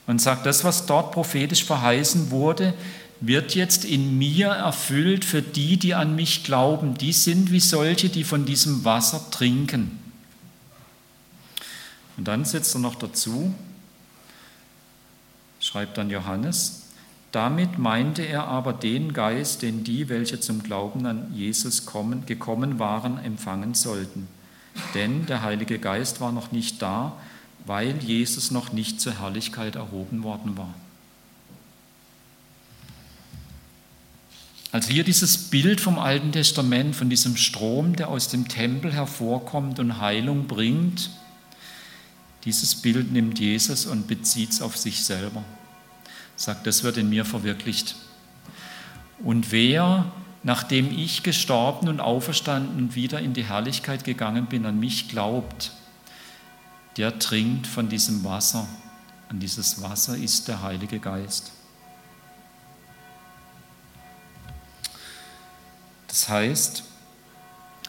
und 0.06 0.20
sagt, 0.20 0.46
das, 0.46 0.64
was 0.64 0.86
dort 0.86 1.12
prophetisch 1.12 1.64
verheißen 1.64 2.30
wurde, 2.30 2.74
wird 3.20 3.54
jetzt 3.54 3.84
in 3.84 4.18
mir 4.18 4.48
erfüllt 4.48 5.24
für 5.24 5.42
die, 5.42 5.76
die 5.76 5.94
an 5.94 6.16
mich 6.16 6.44
glauben. 6.44 6.98
Die 6.98 7.12
sind 7.12 7.50
wie 7.52 7.60
solche, 7.60 8.08
die 8.08 8.24
von 8.24 8.44
diesem 8.44 8.84
Wasser 8.84 9.30
trinken. 9.30 9.98
Und 12.16 12.28
dann 12.28 12.44
setzt 12.44 12.74
er 12.74 12.80
noch 12.80 12.96
dazu, 12.96 13.54
schreibt 15.60 15.96
dann 15.96 16.10
Johannes, 16.10 16.81
damit 17.32 17.78
meinte 17.78 18.22
er 18.22 18.46
aber 18.46 18.72
den 18.72 19.12
Geist, 19.12 19.62
den 19.62 19.84
die, 19.84 20.08
welche 20.08 20.38
zum 20.38 20.62
Glauben 20.62 21.06
an 21.06 21.32
Jesus 21.34 21.86
kommen, 21.86 22.26
gekommen 22.26 22.78
waren, 22.78 23.18
empfangen 23.18 23.74
sollten 23.74 24.28
denn 24.94 25.26
der 25.26 25.42
Heilige 25.42 25.78
Geist 25.78 26.20
war 26.20 26.32
noch 26.32 26.52
nicht 26.52 26.82
da, 26.82 27.16
weil 27.64 27.96
Jesus 28.02 28.50
noch 28.50 28.72
nicht 28.72 29.00
zur 29.00 29.20
Herrlichkeit 29.20 29.76
erhoben 29.76 30.22
worden 30.22 30.56
war. 30.56 30.74
Also 34.72 34.90
hier 34.90 35.04
dieses 35.04 35.50
Bild 35.50 35.82
vom 35.82 35.98
Alten 35.98 36.32
Testament, 36.32 36.96
von 36.96 37.10
diesem 37.10 37.36
Strom, 37.36 37.94
der 37.94 38.08
aus 38.08 38.28
dem 38.28 38.48
Tempel 38.48 38.92
hervorkommt 38.92 39.78
und 39.78 40.00
Heilung 40.00 40.46
bringt, 40.46 41.10
dieses 42.44 42.74
Bild 42.74 43.12
nimmt 43.12 43.38
Jesus 43.38 43.86
und 43.86 44.08
bezieht 44.08 44.50
es 44.50 44.62
auf 44.62 44.76
sich 44.76 45.04
selber. 45.04 45.44
Sagt, 46.42 46.66
das 46.66 46.82
wird 46.82 46.96
in 46.96 47.08
mir 47.08 47.24
verwirklicht. 47.24 47.94
Und 49.22 49.52
wer 49.52 50.12
nachdem 50.42 50.90
ich 50.90 51.22
gestorben 51.22 51.88
und 51.88 52.00
auferstanden 52.00 52.76
und 52.76 52.94
wieder 52.96 53.20
in 53.20 53.32
die 53.32 53.44
Herrlichkeit 53.44 54.02
gegangen 54.02 54.46
bin, 54.46 54.66
an 54.66 54.80
mich 54.80 55.08
glaubt, 55.08 55.70
der 56.96 57.20
trinkt 57.20 57.68
von 57.68 57.88
diesem 57.88 58.24
Wasser. 58.24 58.66
Und 59.30 59.38
dieses 59.38 59.80
Wasser 59.82 60.16
ist 60.16 60.48
der 60.48 60.62
Heilige 60.62 60.98
Geist. 60.98 61.52
Das 66.08 66.28
heißt, 66.28 66.82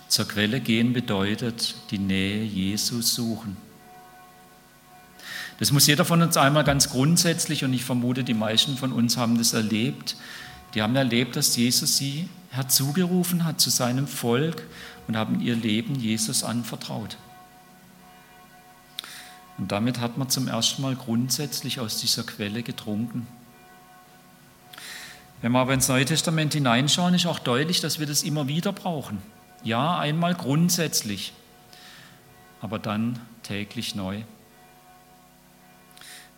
zur 0.07 0.27
Quelle 0.27 0.61
gehen 0.61 0.93
bedeutet 0.93 1.73
die 1.89 1.97
Nähe 1.97 2.43
Jesus 2.43 3.15
suchen. 3.15 3.57
Das 5.59 5.71
muss 5.71 5.87
jeder 5.87 6.05
von 6.05 6.21
uns 6.21 6.37
einmal 6.37 6.63
ganz 6.63 6.89
grundsätzlich, 6.89 7.63
und 7.63 7.73
ich 7.73 7.83
vermute, 7.85 8.23
die 8.23 8.33
meisten 8.33 8.77
von 8.77 8.91
uns 8.91 9.17
haben 9.17 9.37
das 9.37 9.53
erlebt, 9.53 10.15
die 10.73 10.81
haben 10.81 10.95
erlebt, 10.95 11.35
dass 11.35 11.55
Jesus 11.55 11.97
sie 11.97 12.27
herzugerufen 12.49 13.45
hat 13.45 13.61
zu 13.61 13.69
seinem 13.69 14.07
Volk 14.07 14.63
und 15.07 15.17
haben 15.17 15.39
ihr 15.39 15.55
Leben 15.55 15.95
Jesus 15.95 16.43
anvertraut. 16.43 17.17
Und 19.57 19.71
damit 19.71 19.99
hat 19.99 20.17
man 20.17 20.29
zum 20.29 20.47
ersten 20.47 20.81
Mal 20.81 20.95
grundsätzlich 20.95 21.79
aus 21.79 21.97
dieser 21.97 22.23
Quelle 22.23 22.63
getrunken. 22.63 23.27
Wenn 25.41 25.51
wir 25.51 25.59
aber 25.59 25.73
ins 25.73 25.89
Neue 25.89 26.05
Testament 26.05 26.53
hineinschauen, 26.53 27.13
ist 27.13 27.25
auch 27.25 27.39
deutlich, 27.39 27.81
dass 27.81 27.99
wir 27.99 28.07
das 28.07 28.23
immer 28.23 28.47
wieder 28.47 28.71
brauchen. 28.71 29.19
Ja, 29.63 29.99
einmal 29.99 30.33
grundsätzlich, 30.35 31.33
aber 32.61 32.79
dann 32.79 33.19
täglich 33.43 33.93
neu. 33.93 34.21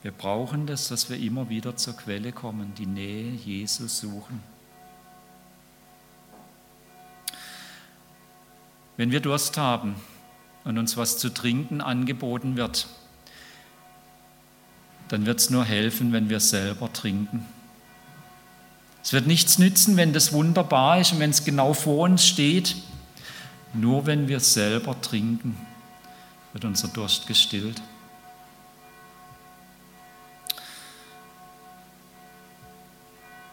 Wir 0.05 0.11
brauchen 0.11 0.67
das, 0.67 0.89
dass 0.89 1.09
wir 1.09 1.17
immer 1.17 1.49
wieder 1.49 1.77
zur 1.77 1.97
Quelle 1.97 2.31
kommen, 2.31 2.75
die 2.75 2.85
Nähe 2.85 3.31
Jesus 3.31 4.01
suchen. 4.01 4.43
Wenn 8.97 9.09
wir 9.09 9.19
Durst 9.19 9.57
haben 9.57 9.95
und 10.63 10.77
uns 10.77 10.95
was 10.95 11.17
zu 11.17 11.33
trinken 11.33 11.81
angeboten 11.81 12.55
wird, 12.55 12.85
dann 15.07 15.25
wird 15.25 15.39
es 15.39 15.49
nur 15.49 15.65
helfen, 15.65 16.13
wenn 16.13 16.29
wir 16.29 16.39
selber 16.39 16.93
trinken. 16.93 17.43
Es 19.03 19.11
wird 19.11 19.25
nichts 19.25 19.57
nützen, 19.57 19.97
wenn 19.97 20.13
das 20.13 20.33
wunderbar 20.33 20.99
ist 20.99 21.13
und 21.13 21.19
wenn 21.19 21.31
es 21.31 21.45
genau 21.45 21.73
vor 21.73 22.03
uns 22.03 22.27
steht. 22.27 22.75
Nur 23.73 24.05
wenn 24.05 24.27
wir 24.27 24.39
selber 24.39 25.01
trinken, 25.01 25.57
wird 26.53 26.63
unser 26.63 26.89
Durst 26.89 27.25
gestillt. 27.25 27.81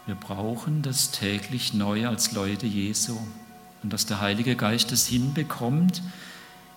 Wir 0.05 0.15
brauchen 0.15 0.81
das 0.81 1.11
täglich 1.11 1.73
neu 1.73 2.07
als 2.07 2.33
Leute 2.33 2.65
Jesu 2.65 3.17
und 3.81 3.93
dass 3.93 4.05
der 4.05 4.19
Heilige 4.19 4.55
Geist 4.55 4.91
es 4.91 5.07
hinbekommt, 5.07 6.01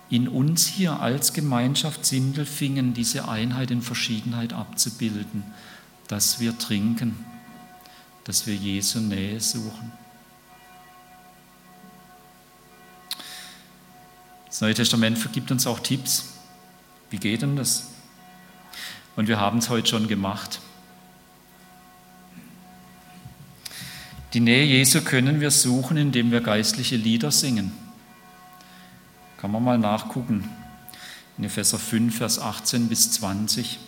in 0.09 0.29
uns 0.29 0.65
hier 0.65 1.01
als 1.01 1.33
Gemeinschaft 1.33 2.05
Sindelfingen 2.05 2.93
diese 2.93 3.27
Einheit 3.27 3.71
in 3.71 3.81
Verschiedenheit 3.81 4.53
abzubilden, 4.53 5.43
dass 6.07 6.39
wir 6.39 6.57
trinken, 6.57 7.25
dass 8.23 8.47
wir 8.47 8.55
Jesu 8.55 8.99
Nähe 8.99 9.41
suchen. 9.41 9.91
Das 14.45 14.61
Neue 14.61 14.73
Testament 14.73 15.17
vergibt 15.17 15.51
uns 15.51 15.67
auch 15.67 15.79
Tipps. 15.79 16.29
Wie 17.09 17.17
geht 17.17 17.41
denn 17.41 17.57
das? 17.57 17.89
Und 19.17 19.27
wir 19.27 19.39
haben 19.39 19.57
es 19.57 19.69
heute 19.69 19.89
schon 19.89 20.07
gemacht. 20.07 20.61
Die 24.37 24.41
Nähe 24.41 24.65
Jesu 24.65 25.01
können 25.01 25.41
wir 25.41 25.49
suchen, 25.49 25.97
indem 25.97 26.29
wir 26.31 26.41
geistliche 26.41 26.95
Lieder 26.95 27.31
singen. 27.31 27.71
Kann 29.37 29.51
man 29.51 29.63
mal 29.63 29.79
nachgucken. 29.79 30.47
In 31.39 31.43
Epheser 31.45 31.79
5, 31.79 32.15
Vers 32.15 32.37
18 32.37 32.87
bis 32.87 33.09
20. 33.13 33.79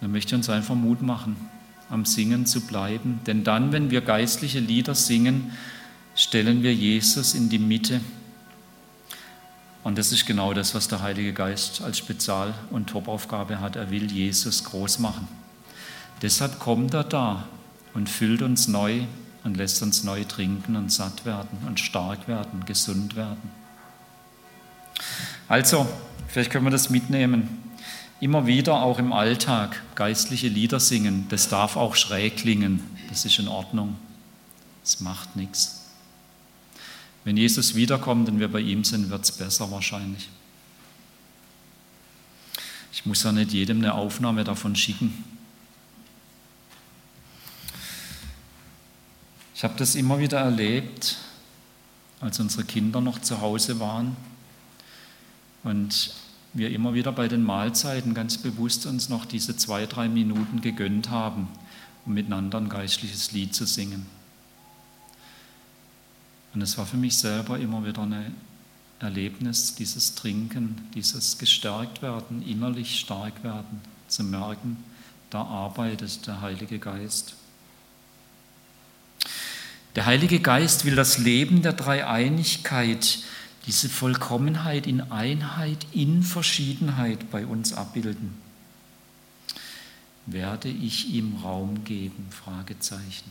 Da 0.00 0.08
möchte 0.08 0.30
ich 0.30 0.34
uns 0.34 0.50
einfach 0.50 0.74
Mut 0.74 1.00
machen, 1.00 1.36
am 1.88 2.06
Singen 2.06 2.44
zu 2.44 2.62
bleiben. 2.62 3.20
Denn 3.28 3.44
dann, 3.44 3.70
wenn 3.70 3.92
wir 3.92 4.00
geistliche 4.00 4.58
Lieder 4.58 4.96
singen, 4.96 5.52
stellen 6.16 6.64
wir 6.64 6.74
Jesus 6.74 7.34
in 7.34 7.50
die 7.50 7.60
Mitte. 7.60 8.00
Und 9.84 9.96
das 9.96 10.10
ist 10.10 10.26
genau 10.26 10.54
das, 10.54 10.74
was 10.74 10.88
der 10.88 11.02
Heilige 11.02 11.32
Geist 11.32 11.82
als 11.82 11.98
Spezial- 11.98 12.54
und 12.70 12.90
Topaufgabe 12.90 13.60
hat. 13.60 13.76
Er 13.76 13.92
will 13.92 14.10
Jesus 14.10 14.64
groß 14.64 14.98
machen. 14.98 15.28
Deshalb 16.22 16.60
kommt 16.60 16.94
er 16.94 17.04
da 17.04 17.48
und 17.94 18.08
füllt 18.08 18.42
uns 18.42 18.68
neu 18.68 19.02
und 19.44 19.56
lässt 19.56 19.82
uns 19.82 20.04
neu 20.04 20.24
trinken 20.24 20.76
und 20.76 20.92
satt 20.92 21.26
werden 21.26 21.58
und 21.66 21.80
stark 21.80 22.28
werden, 22.28 22.64
gesund 22.64 23.16
werden. 23.16 23.50
Also, 25.48 25.86
vielleicht 26.28 26.50
können 26.50 26.64
wir 26.64 26.70
das 26.70 26.90
mitnehmen. 26.90 27.58
Immer 28.20 28.46
wieder 28.46 28.82
auch 28.82 29.00
im 29.00 29.12
Alltag 29.12 29.82
geistliche 29.96 30.46
Lieder 30.46 30.78
singen. 30.78 31.26
Das 31.28 31.48
darf 31.48 31.76
auch 31.76 31.96
schräg 31.96 32.36
klingen. 32.36 32.80
Das 33.08 33.24
ist 33.24 33.40
in 33.40 33.48
Ordnung. 33.48 33.96
Es 34.84 35.00
macht 35.00 35.34
nichts. 35.34 35.80
Wenn 37.24 37.36
Jesus 37.36 37.74
wiederkommt 37.74 38.28
und 38.28 38.38
wir 38.38 38.50
bei 38.50 38.60
ihm 38.60 38.84
sind, 38.84 39.10
wird 39.10 39.24
es 39.24 39.32
besser 39.32 39.70
wahrscheinlich. 39.72 40.28
Ich 42.92 43.06
muss 43.06 43.22
ja 43.24 43.32
nicht 43.32 43.52
jedem 43.52 43.78
eine 43.78 43.94
Aufnahme 43.94 44.44
davon 44.44 44.76
schicken. 44.76 45.41
Ich 49.62 49.64
habe 49.64 49.78
das 49.78 49.94
immer 49.94 50.18
wieder 50.18 50.40
erlebt, 50.40 51.18
als 52.20 52.40
unsere 52.40 52.64
Kinder 52.64 53.00
noch 53.00 53.20
zu 53.20 53.40
Hause 53.40 53.78
waren 53.78 54.16
und 55.62 56.16
wir 56.52 56.70
immer 56.70 56.94
wieder 56.94 57.12
bei 57.12 57.28
den 57.28 57.44
Mahlzeiten 57.44 58.12
ganz 58.12 58.38
bewusst 58.38 58.86
uns 58.86 59.08
noch 59.08 59.24
diese 59.24 59.56
zwei, 59.56 59.86
drei 59.86 60.08
Minuten 60.08 60.62
gegönnt 60.62 61.10
haben, 61.10 61.46
um 62.04 62.14
miteinander 62.14 62.58
ein 62.58 62.68
geistliches 62.68 63.30
Lied 63.30 63.54
zu 63.54 63.64
singen. 63.64 64.06
Und 66.54 66.60
es 66.60 66.76
war 66.76 66.84
für 66.84 66.96
mich 66.96 67.16
selber 67.16 67.56
immer 67.56 67.86
wieder 67.86 68.02
ein 68.02 68.34
Erlebnis, 68.98 69.76
dieses 69.76 70.16
Trinken, 70.16 70.88
dieses 70.92 71.38
gestärkt 71.38 72.02
werden, 72.02 72.42
innerlich 72.42 72.98
stark 72.98 73.44
werden, 73.44 73.80
zu 74.08 74.24
merken, 74.24 74.82
da 75.30 75.42
arbeitet 75.42 76.26
der 76.26 76.40
Heilige 76.40 76.80
Geist. 76.80 77.36
Der 79.94 80.06
Heilige 80.06 80.40
Geist 80.40 80.86
will 80.86 80.96
das 80.96 81.18
Leben 81.18 81.60
der 81.60 81.74
Dreieinigkeit, 81.74 83.18
diese 83.66 83.88
Vollkommenheit 83.88 84.86
in 84.86 85.12
Einheit, 85.12 85.86
in 85.92 86.22
Verschiedenheit 86.22 87.30
bei 87.30 87.46
uns 87.46 87.74
abbilden. 87.74 88.34
Werde 90.26 90.68
ich 90.68 91.08
ihm 91.10 91.36
Raum 91.42 91.84
geben? 91.84 92.28
Fragezeichen. 92.30 93.30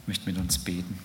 Ich 0.00 0.08
möchte 0.08 0.30
mit 0.30 0.38
uns 0.38 0.58
beten. 0.58 0.98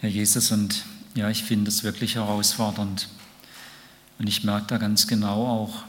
Herr 0.00 0.08
Jesus, 0.08 0.50
und 0.50 0.82
ja, 1.14 1.28
ich 1.28 1.44
finde 1.44 1.68
es 1.68 1.84
wirklich 1.84 2.14
herausfordernd. 2.14 3.08
Und 4.18 4.28
ich 4.28 4.44
merke 4.44 4.66
da 4.68 4.78
ganz 4.78 5.06
genau 5.06 5.46
auch, 5.46 5.84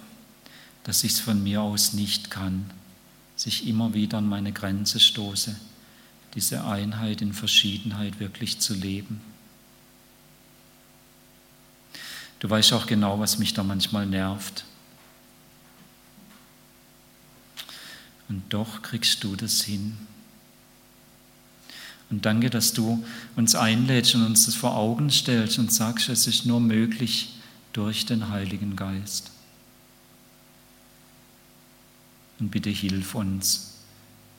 dass 0.84 1.06
ich 1.06 1.14
es 1.14 1.22
von 1.22 1.42
mir 1.42 1.62
aus 1.62 1.94
nicht 1.94 2.30
kann, 2.30 2.70
sich 3.38 3.68
immer 3.68 3.94
wieder 3.94 4.18
an 4.18 4.28
meine 4.28 4.52
Grenze 4.52 5.00
stoße, 5.00 5.56
diese 6.36 6.66
Einheit 6.66 7.22
in 7.22 7.32
Verschiedenheit 7.32 8.20
wirklich 8.20 8.60
zu 8.60 8.74
leben. 8.74 9.22
Du 12.40 12.50
weißt 12.50 12.74
auch 12.74 12.88
genau, 12.88 13.18
was 13.18 13.38
mich 13.38 13.54
da 13.54 13.64
manchmal 13.64 14.08
nervt. 14.08 14.66
Und 18.28 18.44
doch 18.50 18.82
kriegst 18.82 19.24
du 19.24 19.38
das 19.38 19.62
hin. 19.62 19.98
Und 22.12 22.26
danke, 22.26 22.50
dass 22.50 22.74
du 22.74 23.04
uns 23.38 23.56
einlädst 23.56 24.16
und 24.16 24.26
uns 24.26 24.46
das 24.46 24.56
vor 24.56 24.76
Augen 24.76 25.10
stellst 25.10 25.58
und 25.58 25.72
sagst, 25.72 26.10
es 26.10 26.28
ist 26.28 26.46
nur 26.46 26.60
möglich 26.60 27.34
durch 27.72 28.06
den 28.06 28.30
Heiligen 28.30 28.76
Geist. 28.76 29.32
Und 32.40 32.52
bitte 32.52 32.70
hilf 32.70 33.16
uns, 33.16 33.76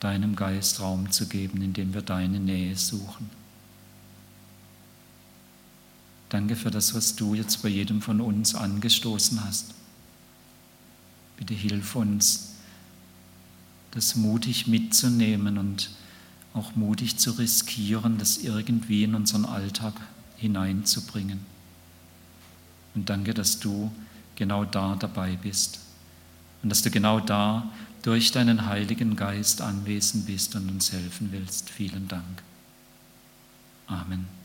deinem 0.01 0.37
Geist 0.37 0.81
Raum 0.81 1.11
zu 1.11 1.27
geben, 1.27 1.63
indem 1.63 1.95
wir 1.95 2.03
deine 2.03 2.41
Nähe 2.41 2.77
suchen. 2.77 3.31
Danke 6.29 6.57
für 6.57 6.71
das, 6.71 6.95
was 6.95 7.17
du 7.17 7.35
jetzt 7.35 7.63
bei 7.63 7.69
jedem 7.69 8.03
von 8.03 8.21
uns 8.21 8.55
angestoßen 8.55 9.43
hast. 9.45 9.75
Bitte 11.39 11.55
hilf 11.55 11.97
uns, 11.97 12.55
das 13.93 14.17
mutig 14.17 14.67
mitzunehmen 14.67 15.57
und 15.57 15.91
auch 16.55 16.77
mutig 16.77 17.17
zu 17.17 17.33
riskieren, 17.33 18.19
das 18.19 18.39
irgendwie 18.39 19.05
in 19.05 19.15
unseren 19.15 19.45
Alltag 19.45 19.95
hineinzubringen. 20.37 21.41
Und 22.95 23.09
danke, 23.09 23.33
dass 23.33 23.59
du 23.59 23.91
genau 24.37 24.65
da 24.65 24.97
dabei 24.97 25.37
bist 25.37 25.81
und 26.63 26.69
dass 26.69 26.83
du 26.83 26.91
genau 26.91 27.21
da 27.21 27.71
durch 28.03 28.33
deinen 28.33 28.67
Heiligen 28.67 29.17
Geist 29.17 29.61
anwesend 29.61 30.27
bist 30.27 30.55
und 30.57 30.69
uns 30.69 30.93
helfen 30.93 31.31
willst. 31.33 31.71
Vielen 31.71 32.09
Dank. 32.09 32.43
Amen. 33.87 34.42